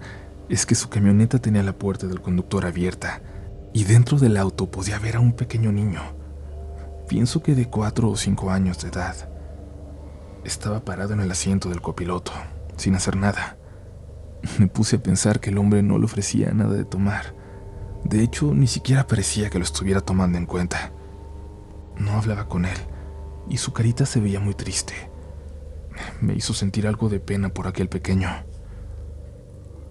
es 0.49 0.65
que 0.65 0.75
su 0.75 0.89
camioneta 0.89 1.39
tenía 1.39 1.63
la 1.63 1.77
puerta 1.77 2.07
del 2.07 2.21
conductor 2.21 2.65
abierta 2.65 3.21
y 3.73 3.83
dentro 3.83 4.17
del 4.17 4.37
auto 4.37 4.69
podía 4.69 4.99
ver 4.99 5.15
a 5.15 5.19
un 5.19 5.33
pequeño 5.33 5.71
niño. 5.71 6.01
Pienso 7.07 7.43
que 7.43 7.55
de 7.55 7.69
cuatro 7.69 8.09
o 8.09 8.15
cinco 8.15 8.51
años 8.51 8.81
de 8.81 8.89
edad. 8.89 9.29
Estaba 10.43 10.83
parado 10.83 11.13
en 11.13 11.19
el 11.19 11.31
asiento 11.31 11.69
del 11.69 11.81
copiloto, 11.81 12.31
sin 12.77 12.95
hacer 12.95 13.15
nada. 13.15 13.57
Me 14.59 14.67
puse 14.67 14.97
a 14.97 15.03
pensar 15.03 15.39
que 15.39 15.49
el 15.49 15.57
hombre 15.57 15.83
no 15.83 15.97
le 15.97 16.05
ofrecía 16.05 16.51
nada 16.51 16.73
de 16.73 16.85
tomar. 16.85 17.33
De 18.03 18.21
hecho, 18.21 18.53
ni 18.53 18.67
siquiera 18.67 19.07
parecía 19.07 19.49
que 19.49 19.57
lo 19.57 19.63
estuviera 19.63 20.01
tomando 20.01 20.37
en 20.37 20.45
cuenta. 20.45 20.91
No 21.97 22.11
hablaba 22.11 22.47
con 22.47 22.65
él, 22.65 22.77
y 23.49 23.57
su 23.57 23.73
carita 23.73 24.05
se 24.05 24.19
veía 24.19 24.39
muy 24.39 24.53
triste. 24.53 24.93
Me 26.21 26.33
hizo 26.33 26.53
sentir 26.53 26.87
algo 26.87 27.09
de 27.09 27.19
pena 27.19 27.49
por 27.49 27.67
aquel 27.67 27.89
pequeño. 27.89 28.29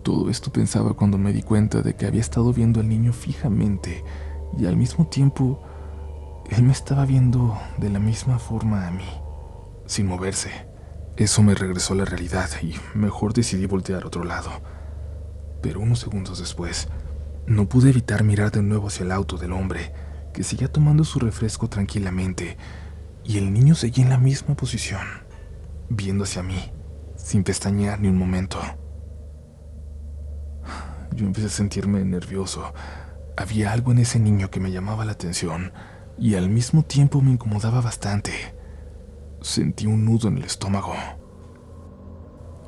Todo 0.02 0.28
esto 0.28 0.52
pensaba 0.52 0.92
cuando 0.94 1.16
me 1.16 1.32
di 1.32 1.42
cuenta 1.42 1.80
de 1.80 1.96
que 1.96 2.06
había 2.06 2.20
estado 2.20 2.52
viendo 2.52 2.80
al 2.80 2.88
niño 2.88 3.12
fijamente 3.12 4.04
y 4.58 4.66
al 4.66 4.76
mismo 4.76 5.06
tiempo 5.06 5.62
él 6.50 6.62
me 6.62 6.72
estaba 6.72 7.06
viendo 7.06 7.58
de 7.78 7.88
la 7.88 7.98
misma 7.98 8.38
forma 8.38 8.86
a 8.86 8.90
mí, 8.90 9.08
sin 9.86 10.06
moverse. 10.06 10.50
Eso 11.16 11.42
me 11.42 11.54
regresó 11.54 11.94
a 11.94 11.96
la 11.96 12.04
realidad 12.04 12.50
y 12.62 12.74
mejor 12.94 13.32
decidí 13.32 13.66
voltear 13.66 14.02
a 14.02 14.06
otro 14.06 14.24
lado. 14.24 14.50
Pero 15.62 15.80
unos 15.80 16.00
segundos 16.00 16.38
después, 16.38 16.88
no 17.46 17.68
pude 17.68 17.90
evitar 17.90 18.24
mirar 18.24 18.50
de 18.50 18.62
nuevo 18.62 18.88
hacia 18.88 19.04
el 19.04 19.12
auto 19.12 19.38
del 19.38 19.52
hombre, 19.52 19.92
que 20.34 20.42
seguía 20.42 20.70
tomando 20.70 21.04
su 21.04 21.18
refresco 21.18 21.68
tranquilamente, 21.68 22.58
y 23.24 23.38
el 23.38 23.52
niño 23.52 23.74
seguía 23.74 24.04
en 24.04 24.10
la 24.10 24.18
misma 24.18 24.54
posición, 24.54 25.06
viendo 25.88 26.24
hacia 26.24 26.42
mí, 26.42 26.70
sin 27.16 27.42
pestañear 27.42 28.00
ni 28.00 28.08
un 28.08 28.18
momento. 28.18 28.60
Yo 31.14 31.26
empecé 31.26 31.46
a 31.46 31.50
sentirme 31.50 32.04
nervioso. 32.04 32.74
Había 33.36 33.72
algo 33.72 33.92
en 33.92 33.98
ese 33.98 34.18
niño 34.18 34.50
que 34.50 34.60
me 34.60 34.72
llamaba 34.72 35.04
la 35.04 35.12
atención 35.12 35.72
y 36.18 36.34
al 36.34 36.48
mismo 36.48 36.82
tiempo 36.82 37.20
me 37.20 37.32
incomodaba 37.32 37.80
bastante. 37.80 38.32
Sentí 39.40 39.86
un 39.86 40.04
nudo 40.04 40.28
en 40.28 40.38
el 40.38 40.44
estómago. 40.44 40.94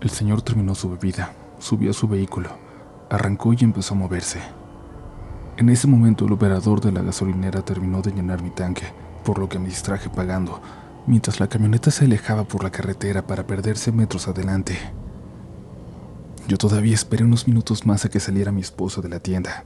El 0.01 0.11
señor 0.11 0.43
terminó 0.43 0.75
su 0.75 0.91
bebida, 0.91 1.33
subió 1.59 1.91
a 1.91 1.95
su 1.95 2.07
vehículo, 2.07 2.51
arrancó 3.11 3.53
y 3.53 3.59
empezó 3.63 3.95
a 3.95 3.99
moverse. 3.99 4.41
En 5.57 5.69
ese 5.71 5.87
momento 5.87 6.27
el 6.27 6.33
operador 6.33 6.81
de 6.81 6.93
la 6.93 7.03
gasolinera 7.03 7.63
terminó 7.63 8.03
de 8.03 8.13
llenar 8.13 8.43
mi 8.43 8.51
tanque, 8.51 8.85
por 9.27 9.39
lo 9.41 9.49
que 9.49 9.59
me 9.59 9.69
distraje 9.69 10.09
pagando, 10.09 10.63
mientras 11.09 11.41
la 11.41 11.49
camioneta 11.49 11.91
se 11.91 12.05
alejaba 12.05 12.45
por 12.45 12.63
la 12.63 12.71
carretera 12.71 13.27
para 13.27 13.45
perderse 13.45 13.91
metros 13.91 14.29
adelante. 14.29 14.79
Yo 16.47 16.57
todavía 16.57 16.95
esperé 16.95 17.25
unos 17.25 17.49
minutos 17.49 17.85
más 17.87 18.05
a 18.05 18.09
que 18.09 18.21
saliera 18.21 18.53
mi 18.53 18.61
esposa 18.61 19.01
de 19.01 19.09
la 19.09 19.19
tienda. 19.19 19.65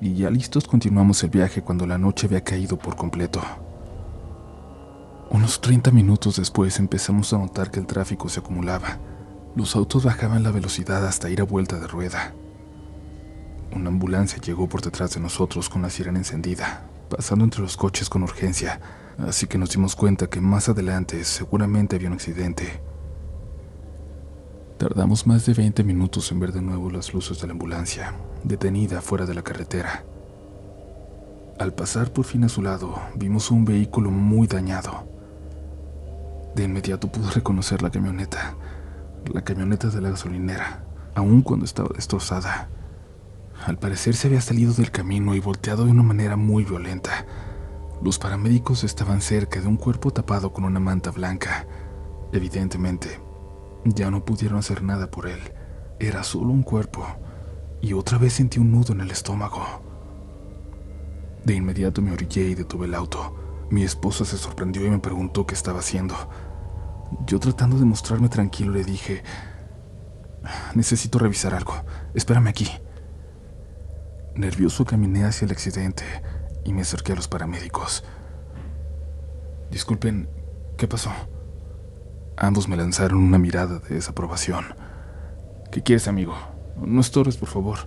Y 0.00 0.14
ya 0.14 0.30
listos 0.30 0.66
continuamos 0.66 1.22
el 1.22 1.28
viaje 1.28 1.60
cuando 1.60 1.86
la 1.86 1.98
noche 1.98 2.26
había 2.26 2.42
caído 2.42 2.78
por 2.78 2.96
completo. 2.96 3.42
Unos 5.28 5.60
30 5.60 5.90
minutos 5.90 6.36
después 6.36 6.78
empezamos 6.78 7.34
a 7.34 7.38
notar 7.38 7.70
que 7.70 7.80
el 7.80 7.86
tráfico 7.86 8.30
se 8.30 8.40
acumulaba. 8.40 8.96
Los 9.56 9.76
autos 9.76 10.04
bajaban 10.04 10.42
la 10.42 10.52
velocidad 10.52 11.06
hasta 11.06 11.28
ir 11.28 11.42
a 11.42 11.44
vuelta 11.44 11.78
de 11.78 11.86
rueda. 11.86 12.32
Una 13.76 13.90
ambulancia 13.90 14.40
llegó 14.40 14.70
por 14.70 14.80
detrás 14.80 15.12
de 15.12 15.20
nosotros 15.20 15.68
con 15.68 15.82
la 15.82 15.90
sirena 15.90 16.18
encendida, 16.18 16.88
pasando 17.08 17.44
entre 17.44 17.62
los 17.62 17.76
coches 17.76 18.08
con 18.08 18.22
urgencia, 18.22 18.80
así 19.18 19.46
que 19.46 19.58
nos 19.58 19.70
dimos 19.70 19.96
cuenta 19.96 20.28
que 20.28 20.40
más 20.40 20.68
adelante 20.68 21.24
seguramente 21.24 21.96
había 21.96 22.08
un 22.08 22.14
accidente. 22.14 22.80
Tardamos 24.78 25.26
más 25.26 25.44
de 25.44 25.54
20 25.54 25.82
minutos 25.82 26.30
en 26.30 26.38
ver 26.38 26.52
de 26.52 26.62
nuevo 26.62 26.90
las 26.90 27.12
luces 27.12 27.40
de 27.40 27.48
la 27.48 27.52
ambulancia, 27.52 28.14
detenida 28.44 29.00
fuera 29.00 29.26
de 29.26 29.34
la 29.34 29.42
carretera. 29.42 30.04
Al 31.58 31.74
pasar 31.74 32.12
por 32.12 32.24
fin 32.24 32.44
a 32.44 32.48
su 32.48 32.62
lado, 32.62 32.94
vimos 33.16 33.50
un 33.50 33.64
vehículo 33.64 34.12
muy 34.12 34.46
dañado. 34.46 35.08
De 36.54 36.62
inmediato 36.62 37.10
pude 37.10 37.30
reconocer 37.30 37.82
la 37.82 37.90
camioneta, 37.90 38.54
la 39.32 39.42
camioneta 39.42 39.88
de 39.88 40.00
la 40.00 40.10
gasolinera, 40.10 40.84
aun 41.16 41.42
cuando 41.42 41.64
estaba 41.64 41.88
destrozada. 41.94 42.68
Al 43.64 43.78
parecer 43.78 44.14
se 44.14 44.28
había 44.28 44.40
salido 44.40 44.72
del 44.72 44.90
camino 44.90 45.34
y 45.34 45.40
volteado 45.40 45.84
de 45.84 45.90
una 45.90 46.02
manera 46.02 46.36
muy 46.36 46.64
violenta. 46.64 47.26
Los 48.02 48.18
paramédicos 48.18 48.84
estaban 48.84 49.20
cerca 49.20 49.60
de 49.60 49.66
un 49.66 49.76
cuerpo 49.76 50.12
tapado 50.12 50.52
con 50.52 50.64
una 50.64 50.80
manta 50.80 51.10
blanca. 51.10 51.66
Evidentemente, 52.32 53.20
ya 53.84 54.10
no 54.10 54.24
pudieron 54.24 54.58
hacer 54.58 54.82
nada 54.82 55.10
por 55.10 55.26
él. 55.26 55.40
Era 55.98 56.22
solo 56.22 56.50
un 56.50 56.62
cuerpo. 56.62 57.04
Y 57.80 57.92
otra 57.92 58.18
vez 58.18 58.34
sentí 58.34 58.60
un 58.60 58.70
nudo 58.70 58.92
en 58.92 59.00
el 59.00 59.10
estómago. 59.10 59.64
De 61.44 61.54
inmediato 61.54 62.00
me 62.00 62.12
orillé 62.12 62.50
y 62.50 62.54
detuve 62.54 62.86
el 62.86 62.94
auto. 62.94 63.34
Mi 63.70 63.82
esposa 63.82 64.24
se 64.24 64.38
sorprendió 64.38 64.86
y 64.86 64.90
me 64.90 64.98
preguntó 64.98 65.46
qué 65.46 65.54
estaba 65.54 65.80
haciendo. 65.80 66.14
Yo 67.26 67.40
tratando 67.40 67.78
de 67.78 67.84
mostrarme 67.84 68.28
tranquilo 68.28 68.72
le 68.72 68.84
dije, 68.84 69.22
necesito 70.74 71.18
revisar 71.18 71.54
algo. 71.54 71.74
Espérame 72.14 72.48
aquí. 72.48 72.68
Nervioso 74.38 74.84
caminé 74.84 75.24
hacia 75.24 75.46
el 75.46 75.50
accidente 75.50 76.04
y 76.62 76.72
me 76.72 76.82
acerqué 76.82 77.10
a 77.10 77.16
los 77.16 77.26
paramédicos. 77.26 78.04
Disculpen, 79.68 80.28
¿qué 80.76 80.86
pasó? 80.86 81.10
Ambos 82.36 82.68
me 82.68 82.76
lanzaron 82.76 83.18
una 83.18 83.38
mirada 83.38 83.80
de 83.80 83.96
desaprobación. 83.96 84.64
¿Qué 85.72 85.82
quieres, 85.82 86.06
amigo? 86.06 86.36
No 86.76 87.00
estorbes, 87.00 87.36
por 87.36 87.48
favor. 87.48 87.78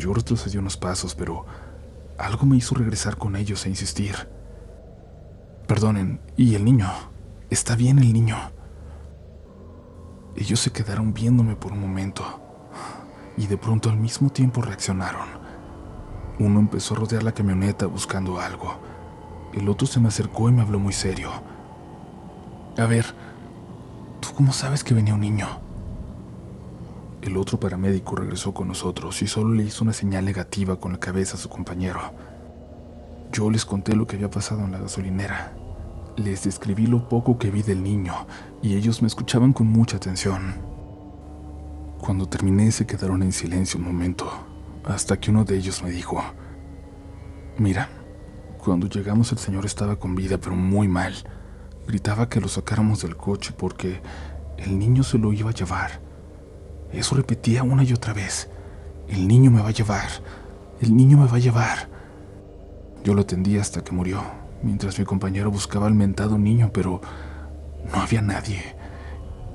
Yo 0.00 0.12
retrocedí 0.12 0.58
unos 0.58 0.76
pasos, 0.76 1.14
pero 1.14 1.46
algo 2.18 2.44
me 2.44 2.56
hizo 2.56 2.74
regresar 2.74 3.18
con 3.18 3.36
ellos 3.36 3.64
e 3.66 3.68
insistir. 3.68 4.16
Perdonen, 5.68 6.20
¿y 6.36 6.56
el 6.56 6.64
niño? 6.64 6.90
¿Está 7.50 7.76
bien 7.76 8.00
el 8.00 8.12
niño? 8.12 8.36
Ellos 10.34 10.58
se 10.58 10.72
quedaron 10.72 11.14
viéndome 11.14 11.54
por 11.54 11.70
un 11.70 11.80
momento 11.80 12.49
y 13.40 13.46
de 13.46 13.56
pronto 13.56 13.88
al 13.88 13.96
mismo 13.96 14.28
tiempo 14.28 14.60
reaccionaron. 14.60 15.26
Uno 16.38 16.60
empezó 16.60 16.92
a 16.92 16.98
rodear 16.98 17.22
la 17.22 17.32
camioneta 17.32 17.86
buscando 17.86 18.38
algo. 18.38 18.78
El 19.54 19.66
otro 19.70 19.86
se 19.86 19.98
me 19.98 20.08
acercó 20.08 20.50
y 20.50 20.52
me 20.52 20.60
habló 20.60 20.78
muy 20.78 20.92
serio. 20.92 21.30
A 22.76 22.84
ver, 22.84 23.06
¿tú 24.20 24.28
cómo 24.36 24.52
sabes 24.52 24.84
que 24.84 24.92
venía 24.92 25.14
un 25.14 25.22
niño? 25.22 25.48
El 27.22 27.38
otro 27.38 27.58
paramédico 27.58 28.14
regresó 28.14 28.52
con 28.52 28.68
nosotros 28.68 29.22
y 29.22 29.26
solo 29.26 29.54
le 29.54 29.64
hizo 29.64 29.84
una 29.84 29.94
señal 29.94 30.26
negativa 30.26 30.76
con 30.76 30.92
la 30.92 31.00
cabeza 31.00 31.36
a 31.36 31.40
su 31.40 31.48
compañero. 31.48 32.00
Yo 33.32 33.50
les 33.50 33.64
conté 33.64 33.96
lo 33.96 34.06
que 34.06 34.16
había 34.16 34.30
pasado 34.30 34.64
en 34.64 34.72
la 34.72 34.78
gasolinera. 34.80 35.54
Les 36.16 36.44
describí 36.44 36.86
lo 36.86 37.08
poco 37.08 37.38
que 37.38 37.50
vi 37.50 37.62
del 37.62 37.82
niño 37.82 38.26
y 38.60 38.76
ellos 38.76 39.00
me 39.00 39.08
escuchaban 39.08 39.54
con 39.54 39.66
mucha 39.66 39.96
atención. 39.96 40.69
Cuando 42.00 42.26
terminé 42.26 42.72
se 42.72 42.86
quedaron 42.86 43.22
en 43.22 43.30
silencio 43.30 43.78
un 43.78 43.84
momento, 43.84 44.26
hasta 44.84 45.20
que 45.20 45.30
uno 45.30 45.44
de 45.44 45.56
ellos 45.56 45.82
me 45.82 45.90
dijo, 45.90 46.22
Mira, 47.58 47.90
cuando 48.56 48.88
llegamos 48.88 49.32
el 49.32 49.38
señor 49.38 49.66
estaba 49.66 49.96
con 49.96 50.14
vida 50.14 50.38
pero 50.38 50.56
muy 50.56 50.88
mal. 50.88 51.14
Gritaba 51.86 52.28
que 52.28 52.40
lo 52.40 52.48
sacáramos 52.48 53.02
del 53.02 53.16
coche 53.16 53.52
porque 53.56 54.00
el 54.56 54.78
niño 54.78 55.02
se 55.02 55.18
lo 55.18 55.32
iba 55.34 55.50
a 55.50 55.54
llevar. 55.54 56.00
Eso 56.90 57.16
repetía 57.16 57.62
una 57.62 57.84
y 57.84 57.92
otra 57.92 58.14
vez. 58.14 58.48
El 59.06 59.28
niño 59.28 59.50
me 59.50 59.60
va 59.60 59.68
a 59.68 59.72
llevar. 59.72 60.08
El 60.80 60.96
niño 60.96 61.18
me 61.18 61.26
va 61.26 61.36
a 61.36 61.40
llevar. 61.40 61.90
Yo 63.04 63.12
lo 63.12 63.22
atendí 63.22 63.58
hasta 63.58 63.84
que 63.84 63.92
murió, 63.92 64.22
mientras 64.62 64.98
mi 64.98 65.04
compañero 65.04 65.50
buscaba 65.50 65.86
al 65.86 65.94
mentado 65.94 66.38
niño, 66.38 66.70
pero 66.72 67.02
no 67.92 68.00
había 68.00 68.22
nadie. 68.22 68.79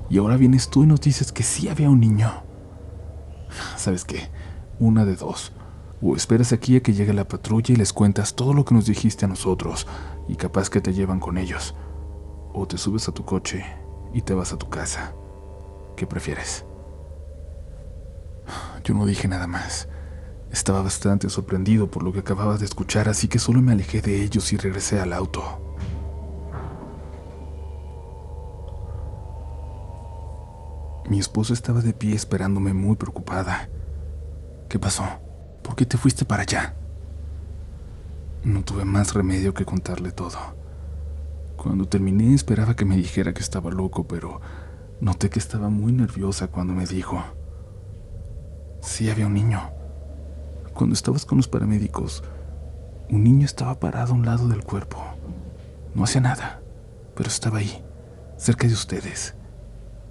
Y 0.08 0.18
ahora 0.18 0.36
vienes 0.36 0.68
tú 0.68 0.84
y 0.84 0.86
nos 0.86 1.00
dices 1.00 1.32
que 1.32 1.42
sí 1.42 1.68
había 1.68 1.90
un 1.90 2.00
niño. 2.00 2.30
¿Sabes 3.76 4.04
qué? 4.04 4.28
Una 4.78 5.04
de 5.04 5.16
dos. 5.16 5.52
O 6.02 6.14
esperas 6.14 6.52
aquí 6.52 6.76
a 6.76 6.82
que 6.82 6.92
llegue 6.92 7.12
la 7.12 7.26
patrulla 7.26 7.72
y 7.72 7.76
les 7.76 7.92
cuentas 7.92 8.34
todo 8.34 8.52
lo 8.52 8.64
que 8.64 8.74
nos 8.74 8.86
dijiste 8.86 9.24
a 9.24 9.28
nosotros, 9.28 9.86
y 10.28 10.36
capaz 10.36 10.68
que 10.68 10.80
te 10.80 10.92
llevan 10.92 11.20
con 11.20 11.38
ellos. 11.38 11.74
O 12.52 12.66
te 12.66 12.78
subes 12.78 13.08
a 13.08 13.12
tu 13.12 13.24
coche 13.24 13.64
y 14.12 14.22
te 14.22 14.34
vas 14.34 14.52
a 14.52 14.58
tu 14.58 14.68
casa. 14.68 15.14
¿Qué 15.96 16.06
prefieres? 16.06 16.64
Yo 18.84 18.94
no 18.94 19.06
dije 19.06 19.26
nada 19.26 19.46
más. 19.46 19.88
Estaba 20.52 20.82
bastante 20.82 21.28
sorprendido 21.28 21.90
por 21.90 22.02
lo 22.02 22.12
que 22.12 22.20
acababa 22.20 22.56
de 22.56 22.64
escuchar, 22.64 23.08
así 23.08 23.26
que 23.26 23.38
solo 23.38 23.60
me 23.60 23.72
alejé 23.72 24.00
de 24.00 24.22
ellos 24.22 24.52
y 24.52 24.56
regresé 24.56 25.00
al 25.00 25.12
auto. 25.12 25.65
Mi 31.08 31.20
esposa 31.20 31.52
estaba 31.52 31.82
de 31.82 31.92
pie 31.92 32.16
esperándome 32.16 32.74
muy 32.74 32.96
preocupada. 32.96 33.68
¿Qué 34.68 34.80
pasó? 34.80 35.04
¿Por 35.62 35.76
qué 35.76 35.86
te 35.86 35.96
fuiste 35.96 36.24
para 36.24 36.42
allá? 36.42 36.74
No 38.42 38.64
tuve 38.64 38.84
más 38.84 39.14
remedio 39.14 39.54
que 39.54 39.64
contarle 39.64 40.10
todo. 40.10 40.36
Cuando 41.56 41.86
terminé 41.86 42.34
esperaba 42.34 42.74
que 42.74 42.84
me 42.84 42.96
dijera 42.96 43.32
que 43.32 43.40
estaba 43.40 43.70
loco, 43.70 44.08
pero 44.08 44.40
noté 45.00 45.30
que 45.30 45.38
estaba 45.38 45.68
muy 45.68 45.92
nerviosa 45.92 46.48
cuando 46.48 46.72
me 46.72 46.86
dijo, 46.86 47.22
sí 48.80 49.08
había 49.08 49.28
un 49.28 49.34
niño. 49.34 49.60
Cuando 50.74 50.94
estabas 50.94 51.24
con 51.24 51.38
los 51.38 51.46
paramédicos, 51.46 52.24
un 53.10 53.22
niño 53.22 53.46
estaba 53.46 53.78
parado 53.78 54.12
a 54.12 54.16
un 54.16 54.26
lado 54.26 54.48
del 54.48 54.64
cuerpo. 54.64 55.04
No 55.94 56.02
hacía 56.02 56.20
nada, 56.20 56.60
pero 57.14 57.28
estaba 57.28 57.58
ahí, 57.58 57.80
cerca 58.36 58.66
de 58.66 58.74
ustedes, 58.74 59.34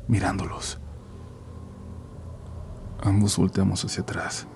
mirándolos. 0.08 0.80
Ambos 3.06 3.38
volteamos 3.38 3.86
hacia 3.86 4.02
atrás. 4.02 4.48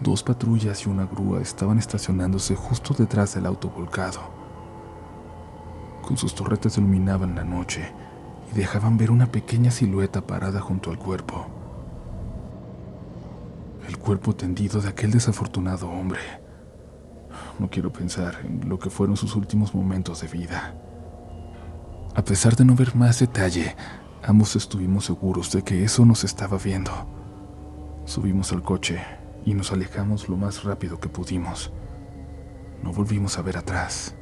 Dos 0.00 0.22
patrullas 0.22 0.84
y 0.84 0.90
una 0.90 1.06
grúa 1.06 1.40
estaban 1.40 1.78
estacionándose 1.78 2.54
justo 2.54 2.92
detrás 2.92 3.34
del 3.34 3.46
auto 3.46 3.70
volcado. 3.70 4.20
Con 6.02 6.18
sus 6.18 6.34
torretas 6.34 6.76
iluminaban 6.76 7.34
la 7.34 7.44
noche 7.44 7.90
y 8.52 8.58
dejaban 8.58 8.98
ver 8.98 9.10
una 9.10 9.32
pequeña 9.32 9.70
silueta 9.70 10.20
parada 10.20 10.60
junto 10.60 10.90
al 10.90 10.98
cuerpo. 10.98 11.46
El 13.88 13.96
cuerpo 13.96 14.36
tendido 14.36 14.82
de 14.82 14.90
aquel 14.90 15.10
desafortunado 15.10 15.88
hombre. 15.88 16.20
No 17.58 17.70
quiero 17.70 17.90
pensar 17.90 18.36
en 18.44 18.68
lo 18.68 18.78
que 18.78 18.90
fueron 18.90 19.16
sus 19.16 19.34
últimos 19.34 19.74
momentos 19.74 20.20
de 20.20 20.28
vida. 20.28 20.74
A 22.14 22.22
pesar 22.22 22.54
de 22.54 22.66
no 22.66 22.74
ver 22.74 22.94
más 22.94 23.18
detalle, 23.18 23.74
ambos 24.22 24.56
estuvimos 24.56 25.06
seguros 25.06 25.50
de 25.52 25.62
que 25.62 25.84
eso 25.84 26.04
nos 26.04 26.22
estaba 26.22 26.58
viendo. 26.58 27.17
Subimos 28.08 28.52
al 28.52 28.62
coche 28.62 29.02
y 29.44 29.52
nos 29.52 29.70
alejamos 29.70 30.30
lo 30.30 30.38
más 30.38 30.64
rápido 30.64 30.98
que 30.98 31.10
pudimos. 31.10 31.70
No 32.82 32.90
volvimos 32.90 33.36
a 33.36 33.42
ver 33.42 33.58
atrás. 33.58 34.14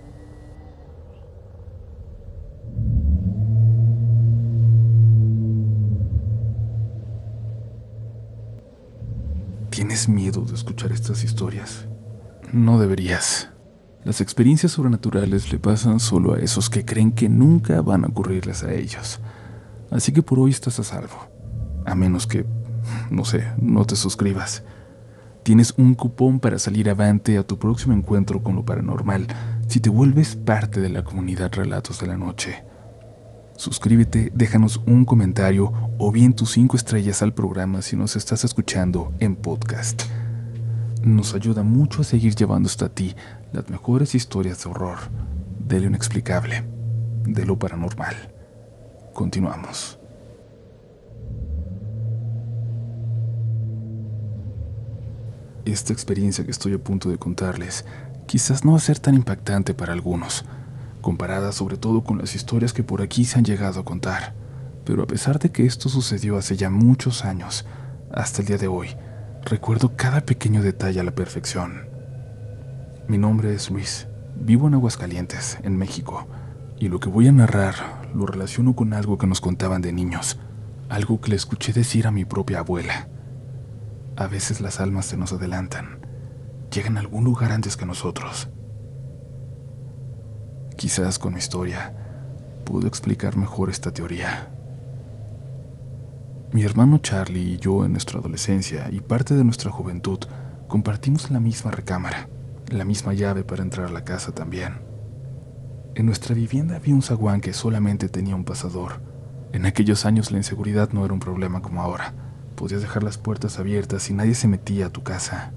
¿Tienes 9.71 10.09
miedo 10.09 10.41
de 10.41 10.55
escuchar 10.55 10.91
estas 10.91 11.23
historias? 11.23 11.87
No 12.53 12.81
deberías. 12.81 13.51
Las 14.03 14.21
experiencias 14.21 14.73
sobrenaturales 14.73 15.53
le 15.53 15.61
pasan 15.61 16.01
solo 16.01 16.35
a 16.35 16.41
esos 16.41 16.69
que 16.69 16.85
creen 16.85 17.13
que 17.13 17.29
nunca 17.29 17.81
van 17.83 18.05
a 18.05 18.09
ocurrirles 18.09 18.65
a 18.65 18.75
ellos. 18.75 19.21
Así 19.93 20.11
que 20.11 20.23
por 20.23 20.41
hoy 20.41 20.51
estás 20.51 20.81
a 20.81 20.83
salvo. 20.83 21.29
A 21.87 21.95
menos 21.95 22.27
que 22.27 22.45
no 23.11 23.25
sé, 23.25 23.53
no 23.59 23.85
te 23.85 23.97
suscribas. 23.97 24.63
Tienes 25.43 25.75
un 25.77 25.95
cupón 25.95 26.41
para 26.41 26.59
salir 26.59 26.91
avante 26.91 27.39
a 27.39 27.47
tu 27.47 27.59
próximo 27.59 27.95
encuentro 27.95 28.43
con 28.43 28.57
lo 28.57 28.65
paranormal 28.65 29.29
si 29.69 29.79
te 29.81 29.91
vuelves 29.91 30.35
parte 30.35 30.81
de 30.81 30.89
la 30.89 31.05
comunidad 31.05 31.53
Relatos 31.53 32.01
de 32.01 32.09
la 32.09 32.17
Noche. 32.17 32.65
Suscríbete, 33.57 34.33
déjanos 34.35 34.83
un 34.87 35.05
comentario 35.05 35.73
o 35.99 36.13
bien 36.13 36.35
tus 36.35 36.51
cinco 36.53 36.77
estrellas 36.77 37.23
al 37.23 37.33
programa 37.33 37.81
si 37.81 37.97
nos 37.97 38.17
estás 38.17 38.45
escuchando 38.45 39.15
en 39.19 39.37
podcast. 39.37 40.03
Nos 41.03 41.35
ayuda 41.35 41.63
mucho 41.63 42.03
a 42.03 42.05
seguir 42.05 42.35
llevando 42.35 42.69
hasta 42.69 42.89
ti 42.89 43.15
las 43.53 43.71
mejores 43.71 44.15
historias 44.15 44.63
de 44.65 44.71
horror, 44.71 44.99
de 45.59 45.81
lo 45.81 45.87
inexplicable, 45.87 46.65
de 47.25 47.47
lo 47.47 47.59
paranormal. 47.59 48.15
Continuamos. 49.15 49.99
Esta 55.67 55.93
experiencia 55.93 56.45
que 56.45 56.53
estoy 56.53 56.75
a 56.75 56.79
punto 56.79 57.11
de 57.11 57.19
contarles 57.19 57.85
quizás 58.29 58.65
no 58.65 58.73
va 58.73 58.77
a 58.77 58.81
ser 58.81 59.01
tan 59.01 59.17
impactante 59.17 59.75
para 59.75 59.93
algunos, 59.93 60.45
comparada 61.01 61.51
sobre 61.51 61.77
todo 61.77 62.05
con 62.05 62.19
las 62.19 62.37
historias 62.37 62.73
que 62.73 62.85
por 62.85 63.03
aquí 63.03 63.25
se 63.25 63.37
han 63.37 63.45
llegado 63.45 63.81
a 63.81 63.85
contar. 63.85 64.33
Pero 64.85 65.03
a 65.03 65.09
pesar 65.09 65.41
de 65.41 65.51
que 65.51 65.67
esto 65.67 65.89
sucedió 65.89 66.37
hace 66.37 66.57
ya 66.57 66.71
muchos 66.71 67.25
años, 67.25 67.67
hasta 68.13 68.43
el 68.43 68.47
día 68.47 68.59
de 68.59 68.69
hoy, 68.69 68.91
recuerdo 69.45 69.97
cada 69.97 70.21
pequeño 70.21 70.63
detalle 70.63 71.01
a 71.01 71.05
la 71.05 71.17
perfección. 71.17 71.89
Mi 73.09 73.19
nombre 73.19 73.53
es 73.53 73.69
Luis, 73.69 74.07
vivo 74.37 74.69
en 74.69 74.75
Aguascalientes, 74.75 75.59
en 75.65 75.77
México, 75.77 76.29
y 76.79 76.87
lo 76.87 77.01
que 77.01 77.09
voy 77.09 77.27
a 77.27 77.33
narrar 77.33 77.75
lo 78.15 78.25
relaciono 78.25 78.77
con 78.77 78.95
algo 78.95 79.19
que 79.19 79.27
nos 79.27 79.41
contaban 79.41 79.83
de 79.83 79.93
niños, 79.93 80.39
algo 80.89 81.21
que 81.21 81.31
le 81.31 81.37
escuché 81.37 81.73
decir 81.73 82.07
a 82.07 82.13
mi 82.13 82.25
propia 82.25 82.61
abuela. 82.61 83.09
A 84.17 84.29
veces 84.29 84.63
las 84.63 84.81
almas 84.81 85.05
se 85.05 85.19
nos 85.19 85.35
adelantan, 85.35 86.01
llegan 86.73 86.97
a 86.97 87.01
algún 87.01 87.25
lugar 87.25 87.53
antes 87.53 87.77
que 87.77 87.85
nosotros. 87.85 88.49
Quizás 90.79 91.19
con 91.19 91.35
mi 91.35 91.39
historia 91.39 91.95
puedo 92.65 92.87
explicar 92.87 93.37
mejor 93.37 93.69
esta 93.69 93.93
teoría. 93.93 94.51
Mi 96.51 96.63
hermano 96.63 96.97
Charlie 96.97 97.53
y 97.53 97.57
yo 97.59 97.85
en 97.85 97.93
nuestra 97.93 98.19
adolescencia 98.19 98.89
y 98.91 99.01
parte 99.01 99.35
de 99.35 99.45
nuestra 99.45 99.71
juventud 99.71 100.21
compartimos 100.67 101.31
la 101.31 101.39
misma 101.39 101.71
recámara, 101.71 102.31
la 102.69 102.87
misma 102.87 103.13
llave 103.13 103.45
para 103.45 103.63
entrar 103.63 103.89
a 103.89 103.93
la 103.93 104.05
casa 104.05 104.33
también. 104.33 104.81
En 105.95 106.07
nuestra 106.07 106.35
vivienda 106.35 106.77
había 106.77 106.95
un 106.95 107.03
zaguán 107.03 107.43
que 107.43 107.53
solamente 107.53 108.09
tenía 108.09 108.35
un 108.35 108.47
pasador. 108.47 109.03
En 109.53 109.67
aquellos 109.67 110.07
años 110.07 110.31
la 110.31 110.39
inseguridad 110.39 110.91
no 110.93 111.05
era 111.05 111.13
un 111.13 111.21
problema 111.21 111.61
como 111.61 111.83
ahora 111.83 112.26
Podías 112.57 112.81
dejar 112.81 113.03
las 113.03 113.19
puertas 113.19 113.59
abiertas 113.59 114.09
y 114.11 114.15
nadie 114.15 114.35
se 114.35 114.49
metía 114.49 114.87
a 114.87 114.91
tu 114.91 115.03
casa. 115.03 115.53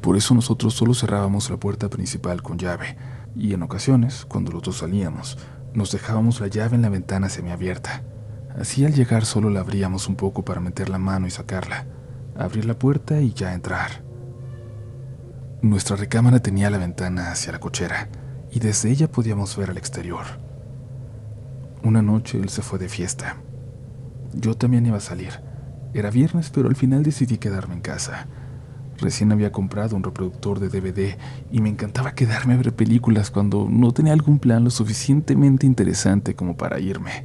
Por 0.00 0.16
eso 0.16 0.32
nosotros 0.34 0.74
solo 0.74 0.94
cerrábamos 0.94 1.50
la 1.50 1.58
puerta 1.58 1.90
principal 1.90 2.42
con 2.42 2.56
llave, 2.56 2.96
y 3.36 3.52
en 3.52 3.62
ocasiones, 3.62 4.24
cuando 4.26 4.52
los 4.52 4.62
dos 4.62 4.78
salíamos, 4.78 5.36
nos 5.74 5.92
dejábamos 5.92 6.40
la 6.40 6.46
llave 6.46 6.76
en 6.76 6.82
la 6.82 6.88
ventana 6.88 7.28
semiabierta. 7.28 8.02
Así 8.58 8.84
al 8.84 8.94
llegar 8.94 9.24
solo 9.24 9.50
la 9.50 9.60
abríamos 9.60 10.08
un 10.08 10.16
poco 10.16 10.44
para 10.44 10.60
meter 10.60 10.88
la 10.88 10.98
mano 10.98 11.26
y 11.26 11.30
sacarla, 11.30 11.86
abrir 12.36 12.64
la 12.64 12.78
puerta 12.78 13.20
y 13.20 13.32
ya 13.32 13.52
entrar. 13.52 14.02
Nuestra 15.62 15.96
recámara 15.96 16.40
tenía 16.40 16.70
la 16.70 16.78
ventana 16.78 17.32
hacia 17.32 17.52
la 17.52 17.60
cochera, 17.60 18.08
y 18.52 18.60
desde 18.60 18.90
ella 18.90 19.10
podíamos 19.10 19.56
ver 19.56 19.70
al 19.70 19.78
exterior. 19.78 20.24
Una 21.82 22.02
noche 22.02 22.38
él 22.38 22.48
se 22.48 22.62
fue 22.62 22.78
de 22.78 22.88
fiesta. 22.88 23.36
Yo 24.32 24.56
también 24.56 24.86
iba 24.86 24.96
a 24.96 25.00
salir, 25.00 25.49
era 25.94 26.10
viernes, 26.10 26.50
pero 26.50 26.68
al 26.68 26.76
final 26.76 27.02
decidí 27.02 27.38
quedarme 27.38 27.74
en 27.74 27.80
casa. 27.80 28.26
Recién 28.98 29.32
había 29.32 29.50
comprado 29.50 29.96
un 29.96 30.02
reproductor 30.02 30.60
de 30.60 30.68
DVD 30.68 31.16
y 31.50 31.60
me 31.62 31.70
encantaba 31.70 32.12
quedarme 32.14 32.54
a 32.54 32.56
ver 32.58 32.74
películas 32.74 33.30
cuando 33.30 33.66
no 33.70 33.92
tenía 33.92 34.12
algún 34.12 34.38
plan 34.38 34.62
lo 34.62 34.70
suficientemente 34.70 35.66
interesante 35.66 36.34
como 36.34 36.56
para 36.56 36.80
irme. 36.80 37.24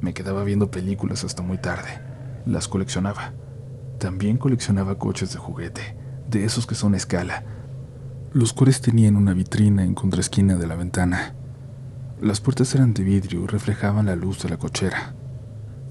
Me 0.00 0.14
quedaba 0.14 0.44
viendo 0.44 0.70
películas 0.70 1.24
hasta 1.24 1.42
muy 1.42 1.58
tarde. 1.58 2.00
Las 2.46 2.68
coleccionaba. 2.68 3.32
También 3.98 4.36
coleccionaba 4.36 4.98
coches 4.98 5.32
de 5.32 5.38
juguete, 5.38 5.96
de 6.30 6.44
esos 6.44 6.66
que 6.66 6.76
son 6.76 6.94
a 6.94 6.96
escala, 6.96 7.42
los 8.32 8.52
cuales 8.52 8.80
tenían 8.80 9.16
una 9.16 9.34
vitrina 9.34 9.82
en 9.82 9.94
contraesquina 9.94 10.54
de 10.54 10.66
la 10.68 10.76
ventana. 10.76 11.34
Las 12.20 12.40
puertas 12.40 12.72
eran 12.76 12.94
de 12.94 13.02
vidrio 13.02 13.42
y 13.42 13.46
reflejaban 13.48 14.06
la 14.06 14.14
luz 14.14 14.40
de 14.42 14.48
la 14.48 14.56
cochera. 14.56 15.14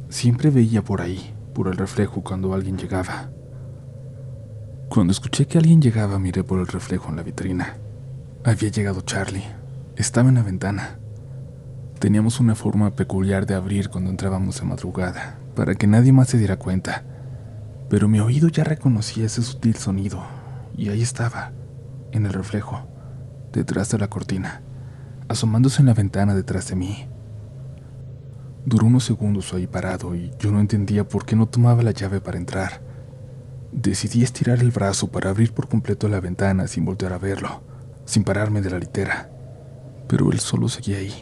Siempre 0.08 0.50
veía 0.50 0.82
por 0.82 1.02
ahí, 1.02 1.34
por 1.58 1.70
el 1.70 1.76
reflejo 1.76 2.22
cuando 2.22 2.54
alguien 2.54 2.78
llegaba. 2.78 3.32
Cuando 4.90 5.10
escuché 5.10 5.48
que 5.48 5.58
alguien 5.58 5.82
llegaba, 5.82 6.20
miré 6.20 6.44
por 6.44 6.60
el 6.60 6.68
reflejo 6.68 7.10
en 7.10 7.16
la 7.16 7.24
vitrina. 7.24 7.78
Había 8.46 8.70
llegado 8.70 9.02
Charlie. 9.02 9.44
Estaba 9.96 10.30
en 10.30 10.36
la 10.36 10.44
ventana. 10.44 11.00
Teníamos 11.98 12.40
una 12.40 12.54
forma 12.54 12.96
peculiar 12.96 13.48
de 13.48 13.56
abrir 13.56 13.90
cuando 13.90 14.12
entrábamos 14.12 14.60
de 14.60 14.68
madrugada, 14.68 15.40
para 15.56 15.74
que 15.74 15.88
nadie 15.88 16.14
más 16.14 16.28
se 16.28 16.38
diera 16.38 16.58
cuenta. 16.58 17.04
Pero 17.90 18.08
mi 18.08 18.20
oído 18.20 18.50
ya 18.50 18.64
reconocía 18.64 19.26
ese 19.26 19.42
sutil 19.42 19.78
sonido, 19.78 20.22
y 20.78 20.90
ahí 20.90 21.02
estaba, 21.02 21.54
en 22.12 22.28
el 22.28 22.34
reflejo, 22.34 22.88
detrás 23.52 23.90
de 23.90 23.98
la 23.98 24.12
cortina, 24.12 24.62
asomándose 25.28 25.82
en 25.82 25.88
la 25.88 25.96
ventana 25.96 26.36
detrás 26.36 26.68
de 26.68 26.76
mí. 26.76 27.08
Duró 28.68 28.88
unos 28.88 29.06
segundos 29.06 29.54
ahí 29.54 29.66
parado 29.66 30.14
y 30.14 30.30
yo 30.40 30.52
no 30.52 30.60
entendía 30.60 31.08
por 31.08 31.26
qué 31.26 31.38
no 31.38 31.46
tomaba 31.46 31.84
la 31.84 31.92
llave 31.92 32.20
para 32.20 32.38
entrar. 32.38 32.82
Decidí 33.72 34.24
estirar 34.24 34.60
el 34.60 34.72
brazo 34.72 35.10
para 35.10 35.30
abrir 35.30 35.54
por 35.54 35.70
completo 35.70 36.10
la 36.10 36.20
ventana 36.20 36.68
sin 36.68 36.84
voltear 36.84 37.14
a 37.14 37.18
verlo, 37.18 37.62
sin 38.04 38.26
pararme 38.26 38.60
de 38.62 38.70
la 38.70 38.78
litera. 38.78 39.30
Pero 40.10 40.34
él 40.34 40.42
solo 40.42 40.68
seguía 40.68 40.98
ahí, 40.98 41.14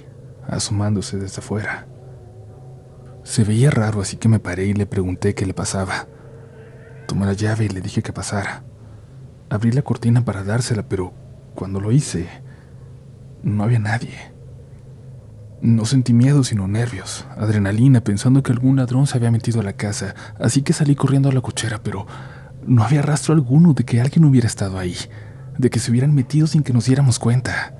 asomándose 0.47 1.17
desde 1.19 1.37
afuera. 1.37 1.85
Se 3.21 3.43
veía 3.43 3.69
raro, 3.69 4.01
así 4.01 4.17
que 4.17 4.27
me 4.27 4.39
paré 4.39 4.65
y 4.65 4.73
le 4.73 4.87
pregunté 4.87 5.35
qué 5.35 5.45
le 5.45 5.53
pasaba. 5.53 6.07
Tomé 7.07 7.27
la 7.27 7.33
llave 7.33 7.65
y 7.65 7.69
le 7.69 7.81
dije 7.81 8.01
que 8.01 8.11
pasara. 8.11 8.63
Abrí 9.51 9.71
la 9.71 9.83
cortina 9.83 10.25
para 10.25 10.43
dársela, 10.43 10.89
pero 10.89 11.13
cuando 11.53 11.79
lo 11.79 11.91
hice, 11.91 12.27
no 13.43 13.63
había 13.63 13.77
nadie. 13.77 14.34
No 15.61 15.85
sentí 15.85 16.13
miedo, 16.13 16.43
sino 16.43 16.67
nervios, 16.67 17.25
adrenalina, 17.37 18.01
pensando 18.01 18.43
que 18.43 18.51
algún 18.51 18.75
ladrón 18.75 19.07
se 19.07 19.17
había 19.17 19.31
metido 19.31 19.61
a 19.61 19.63
la 19.63 19.73
casa, 19.73 20.13
así 20.39 20.61
que 20.61 20.73
salí 20.73 20.95
corriendo 20.95 21.29
a 21.29 21.31
la 21.31 21.41
cochera, 21.41 21.81
pero 21.81 22.05
no 22.67 22.83
había 22.83 23.01
rastro 23.01 23.33
alguno 23.33 23.73
de 23.73 23.83
que 23.83 24.01
alguien 24.01 24.25
hubiera 24.25 24.47
estado 24.47 24.77
ahí, 24.77 24.95
de 25.57 25.69
que 25.69 25.79
se 25.79 25.91
hubieran 25.91 26.13
metido 26.13 26.47
sin 26.47 26.63
que 26.63 26.73
nos 26.73 26.85
diéramos 26.85 27.19
cuenta. 27.19 27.73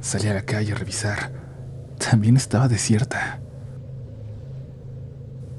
Salí 0.00 0.28
a 0.28 0.34
la 0.34 0.42
calle 0.42 0.72
a 0.72 0.76
revisar. 0.76 1.32
También 1.98 2.36
estaba 2.36 2.68
desierta. 2.68 3.40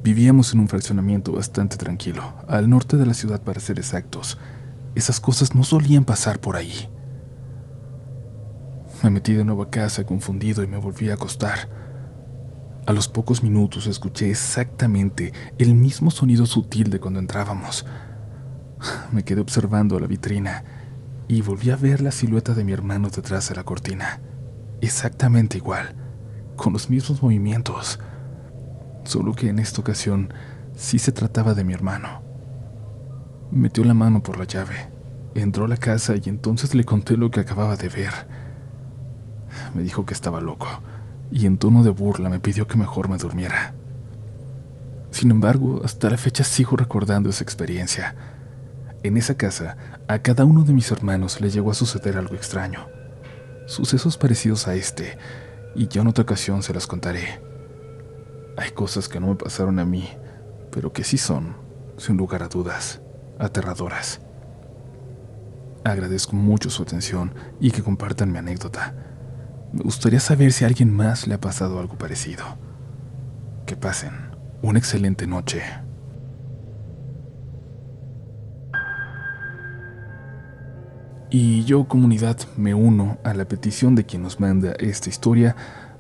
Vivíamos 0.03 0.53
en 0.53 0.59
un 0.59 0.67
fraccionamiento 0.67 1.31
bastante 1.31 1.77
tranquilo, 1.77 2.33
al 2.47 2.69
norte 2.69 2.97
de 2.97 3.05
la 3.05 3.13
ciudad 3.13 3.41
para 3.41 3.59
ser 3.59 3.77
exactos. 3.77 4.39
Esas 4.95 5.19
cosas 5.19 5.53
no 5.53 5.63
solían 5.63 6.05
pasar 6.05 6.39
por 6.39 6.55
ahí. 6.55 6.89
Me 9.03 9.09
metí 9.09 9.33
de 9.33 9.43
nuevo 9.43 9.63
a 9.63 9.69
casa 9.69 10.05
confundido 10.05 10.63
y 10.63 10.67
me 10.67 10.77
volví 10.77 11.09
a 11.09 11.15
acostar. 11.15 11.69
A 12.85 12.93
los 12.93 13.07
pocos 13.07 13.43
minutos 13.43 13.87
escuché 13.87 14.29
exactamente 14.29 15.33
el 15.57 15.75
mismo 15.75 16.11
sonido 16.11 16.45
sutil 16.45 16.89
de 16.89 16.99
cuando 16.99 17.19
entrábamos. 17.19 17.85
Me 19.11 19.23
quedé 19.23 19.41
observando 19.41 19.99
la 19.99 20.07
vitrina 20.07 20.63
y 21.27 21.41
volví 21.41 21.69
a 21.69 21.75
ver 21.75 22.01
la 22.01 22.11
silueta 22.11 22.53
de 22.53 22.63
mi 22.63 22.73
hermano 22.73 23.09
detrás 23.09 23.49
de 23.49 23.55
la 23.55 23.63
cortina. 23.63 24.19
Exactamente 24.81 25.57
igual, 25.57 25.95
con 26.55 26.73
los 26.73 26.89
mismos 26.89 27.21
movimientos 27.21 27.99
solo 29.03 29.33
que 29.33 29.49
en 29.49 29.59
esta 29.59 29.81
ocasión 29.81 30.33
sí 30.75 30.99
se 30.99 31.11
trataba 31.11 31.53
de 31.53 31.63
mi 31.63 31.73
hermano. 31.73 32.21
Metió 33.51 33.83
la 33.83 33.93
mano 33.93 34.23
por 34.23 34.37
la 34.37 34.45
llave, 34.45 34.89
entró 35.35 35.65
a 35.65 35.67
la 35.67 35.77
casa 35.77 36.13
y 36.15 36.29
entonces 36.29 36.73
le 36.75 36.83
conté 36.83 37.17
lo 37.17 37.31
que 37.31 37.41
acababa 37.41 37.75
de 37.75 37.89
ver. 37.89 38.13
Me 39.73 39.83
dijo 39.83 40.05
que 40.05 40.13
estaba 40.13 40.41
loco 40.41 40.67
y 41.31 41.45
en 41.45 41.57
tono 41.57 41.83
de 41.83 41.89
burla 41.89 42.29
me 42.29 42.39
pidió 42.39 42.67
que 42.67 42.77
mejor 42.77 43.09
me 43.09 43.17
durmiera. 43.17 43.73
Sin 45.11 45.31
embargo, 45.31 45.81
hasta 45.83 46.09
la 46.09 46.17
fecha 46.17 46.43
sigo 46.43 46.75
recordando 46.77 47.29
esa 47.29 47.43
experiencia. 47.43 48.15
En 49.03 49.17
esa 49.17 49.35
casa, 49.35 49.77
a 50.07 50.19
cada 50.19 50.45
uno 50.45 50.63
de 50.63 50.73
mis 50.73 50.91
hermanos 50.91 51.41
le 51.41 51.49
llegó 51.49 51.71
a 51.71 51.75
suceder 51.75 52.17
algo 52.17 52.35
extraño. 52.35 52.87
Sucesos 53.65 54.17
parecidos 54.17 54.67
a 54.67 54.75
este, 54.75 55.17
y 55.75 55.87
yo 55.87 56.01
en 56.01 56.07
otra 56.07 56.23
ocasión 56.23 56.63
se 56.63 56.73
las 56.73 56.87
contaré. 56.87 57.41
Hay 58.57 58.71
cosas 58.71 59.07
que 59.07 59.19
no 59.19 59.27
me 59.27 59.35
pasaron 59.35 59.79
a 59.79 59.85
mí, 59.85 60.09
pero 60.71 60.91
que 60.91 61.03
sí 61.03 61.17
son, 61.17 61.55
sin 61.97 62.17
lugar 62.17 62.43
a 62.43 62.47
dudas, 62.47 63.01
aterradoras. 63.39 64.21
Agradezco 65.83 66.35
mucho 66.35 66.69
su 66.69 66.83
atención 66.83 67.33
y 67.59 67.71
que 67.71 67.81
compartan 67.81 68.31
mi 68.31 68.37
anécdota. 68.37 68.93
Me 69.73 69.83
gustaría 69.83 70.19
saber 70.19 70.51
si 70.51 70.63
a 70.63 70.67
alguien 70.67 70.93
más 70.93 71.27
le 71.27 71.35
ha 71.35 71.39
pasado 71.39 71.79
algo 71.79 71.97
parecido. 71.97 72.43
Que 73.65 73.77
pasen 73.77 74.11
una 74.61 74.79
excelente 74.79 75.27
noche. 75.27 75.63
Y 81.29 81.63
yo, 81.63 81.85
comunidad, 81.85 82.37
me 82.57 82.73
uno 82.73 83.17
a 83.23 83.33
la 83.33 83.45
petición 83.45 83.95
de 83.95 84.05
quien 84.05 84.21
nos 84.21 84.41
manda 84.41 84.73
esta 84.79 85.07
historia 85.07 85.55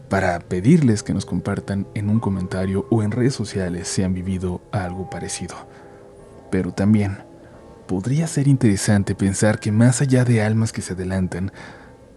para 0.09 0.37
pedirles 0.39 1.03
que 1.03 1.13
nos 1.13 1.25
compartan 1.25 1.87
en 1.93 2.09
un 2.09 2.19
comentario 2.19 2.85
o 2.91 3.01
en 3.01 3.11
redes 3.11 3.33
sociales 3.33 3.87
si 3.87 4.03
han 4.03 4.13
vivido 4.13 4.61
algo 4.73 5.09
parecido. 5.09 5.55
Pero 6.49 6.73
también 6.73 7.19
podría 7.87 8.27
ser 8.27 8.49
interesante 8.49 9.15
pensar 9.15 9.61
que 9.61 9.71
más 9.71 10.01
allá 10.01 10.25
de 10.25 10.41
almas 10.41 10.73
que 10.73 10.81
se 10.81 10.91
adelantan, 10.91 11.53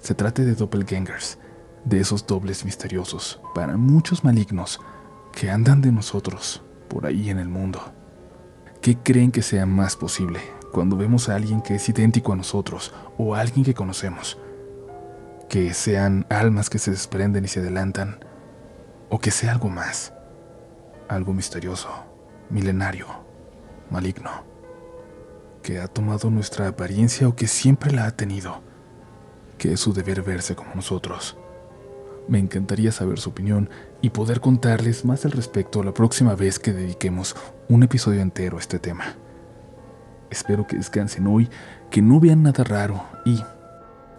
se 0.01 0.17
trate 0.17 0.45
de 0.45 0.57
doppelgangers, 0.57 1.39
de 1.85 2.01
esos 2.01 2.27
dobles 2.27 2.65
misteriosos, 2.65 3.41
para 3.55 3.77
muchos 3.77 4.25
malignos, 4.25 4.81
que 5.33 5.51
andan 5.51 5.81
de 5.81 5.93
nosotros 5.93 6.63
por 6.89 7.07
ahí 7.07 7.31
en 7.31 7.39
el 7.39 7.49
mundo. 7.49 7.81
¿Qué 8.81 8.97
creen 8.99 9.33
que 9.33 9.43
sea 9.43 9.67
más 9.67 9.97
posible 9.97 10.41
cuando 10.73 10.97
vemos 10.97 11.29
a 11.29 11.35
alguien 11.35 11.63
que 11.63 11.77
es 11.77 11.89
idéntico 11.89 12.33
a 12.33 12.37
nosotros 12.37 12.93
o 13.19 13.35
a 13.35 13.41
alguien 13.41 13.65
que 13.65 13.75
conocemos? 13.75 14.39
que 15.49 15.73
sean 15.73 16.27
almas 16.31 16.71
que 16.71 16.81
se 16.81 16.91
desprenden 16.91 17.45
y 17.45 17.49
se 17.49 17.61
adelantan, 17.61 18.19
o 19.09 19.21
que 19.21 19.31
sea 19.31 19.53
algo 19.53 19.69
más, 19.69 20.13
algo 21.09 21.33
misterioso, 21.33 21.89
milenario, 22.51 23.07
maligno, 23.91 24.31
que 25.63 25.79
ha 25.79 25.87
tomado 25.87 26.31
nuestra 26.31 26.67
apariencia 26.67 27.29
o 27.29 27.37
que 27.37 27.47
siempre 27.47 27.93
la 27.93 28.07
ha 28.07 28.17
tenido, 28.17 28.63
que 29.57 29.73
es 29.75 29.79
su 29.79 29.93
deber 29.93 30.23
verse 30.23 30.57
como 30.57 30.75
nosotros. 30.75 31.39
Me 32.27 32.39
encantaría 32.39 32.91
saber 32.91 33.19
su 33.19 33.31
opinión 33.31 33.69
y 34.01 34.11
poder 34.11 34.41
contarles 34.41 35.05
más 35.05 35.25
al 35.25 35.33
respecto 35.33 35.83
la 35.83 35.93
próxima 35.93 36.35
vez 36.35 36.59
que 36.59 36.73
dediquemos 36.73 37.37
un 37.69 37.83
episodio 37.83 38.21
entero 38.23 38.57
a 38.57 38.61
este 38.61 38.79
tema. 38.79 39.17
Espero 40.31 40.67
que 40.67 40.77
descansen 40.77 41.27
hoy, 41.27 41.49
que 41.91 42.03
no 42.03 42.21
vean 42.21 42.43
nada 42.43 42.65
raro 42.65 43.05
y 43.25 43.43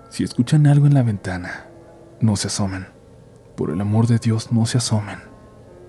si 0.10 0.24
escuchan 0.24 0.68
algo 0.68 0.86
en 0.86 0.94
la 0.94 1.04
ventana, 1.04 1.66
no 2.22 2.36
se 2.36 2.48
asomen. 2.48 2.88
Por 3.58 3.72
el 3.72 3.82
amor 3.82 4.08
de 4.08 4.20
Dios, 4.20 4.52
no 4.52 4.66
se 4.66 4.78
asomen. 4.78 5.20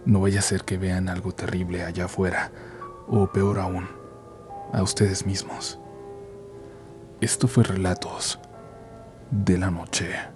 No 0.05 0.21
vaya 0.21 0.41
a 0.41 0.43
ser 0.43 0.65
que 0.65 0.79
vean 0.79 1.09
algo 1.09 1.33
terrible 1.33 1.85
allá 1.85 2.07
afuera, 2.07 2.51
o 3.09 3.27
peor 3.29 3.59
aún, 3.59 3.89
a 4.73 4.83
ustedes 4.83 5.27
mismos. 5.27 5.79
Esto 7.21 7.47
fue 7.47 7.65
Relatos 7.65 8.39
de 9.31 9.59
la 9.59 9.71
Noche. 9.71 10.36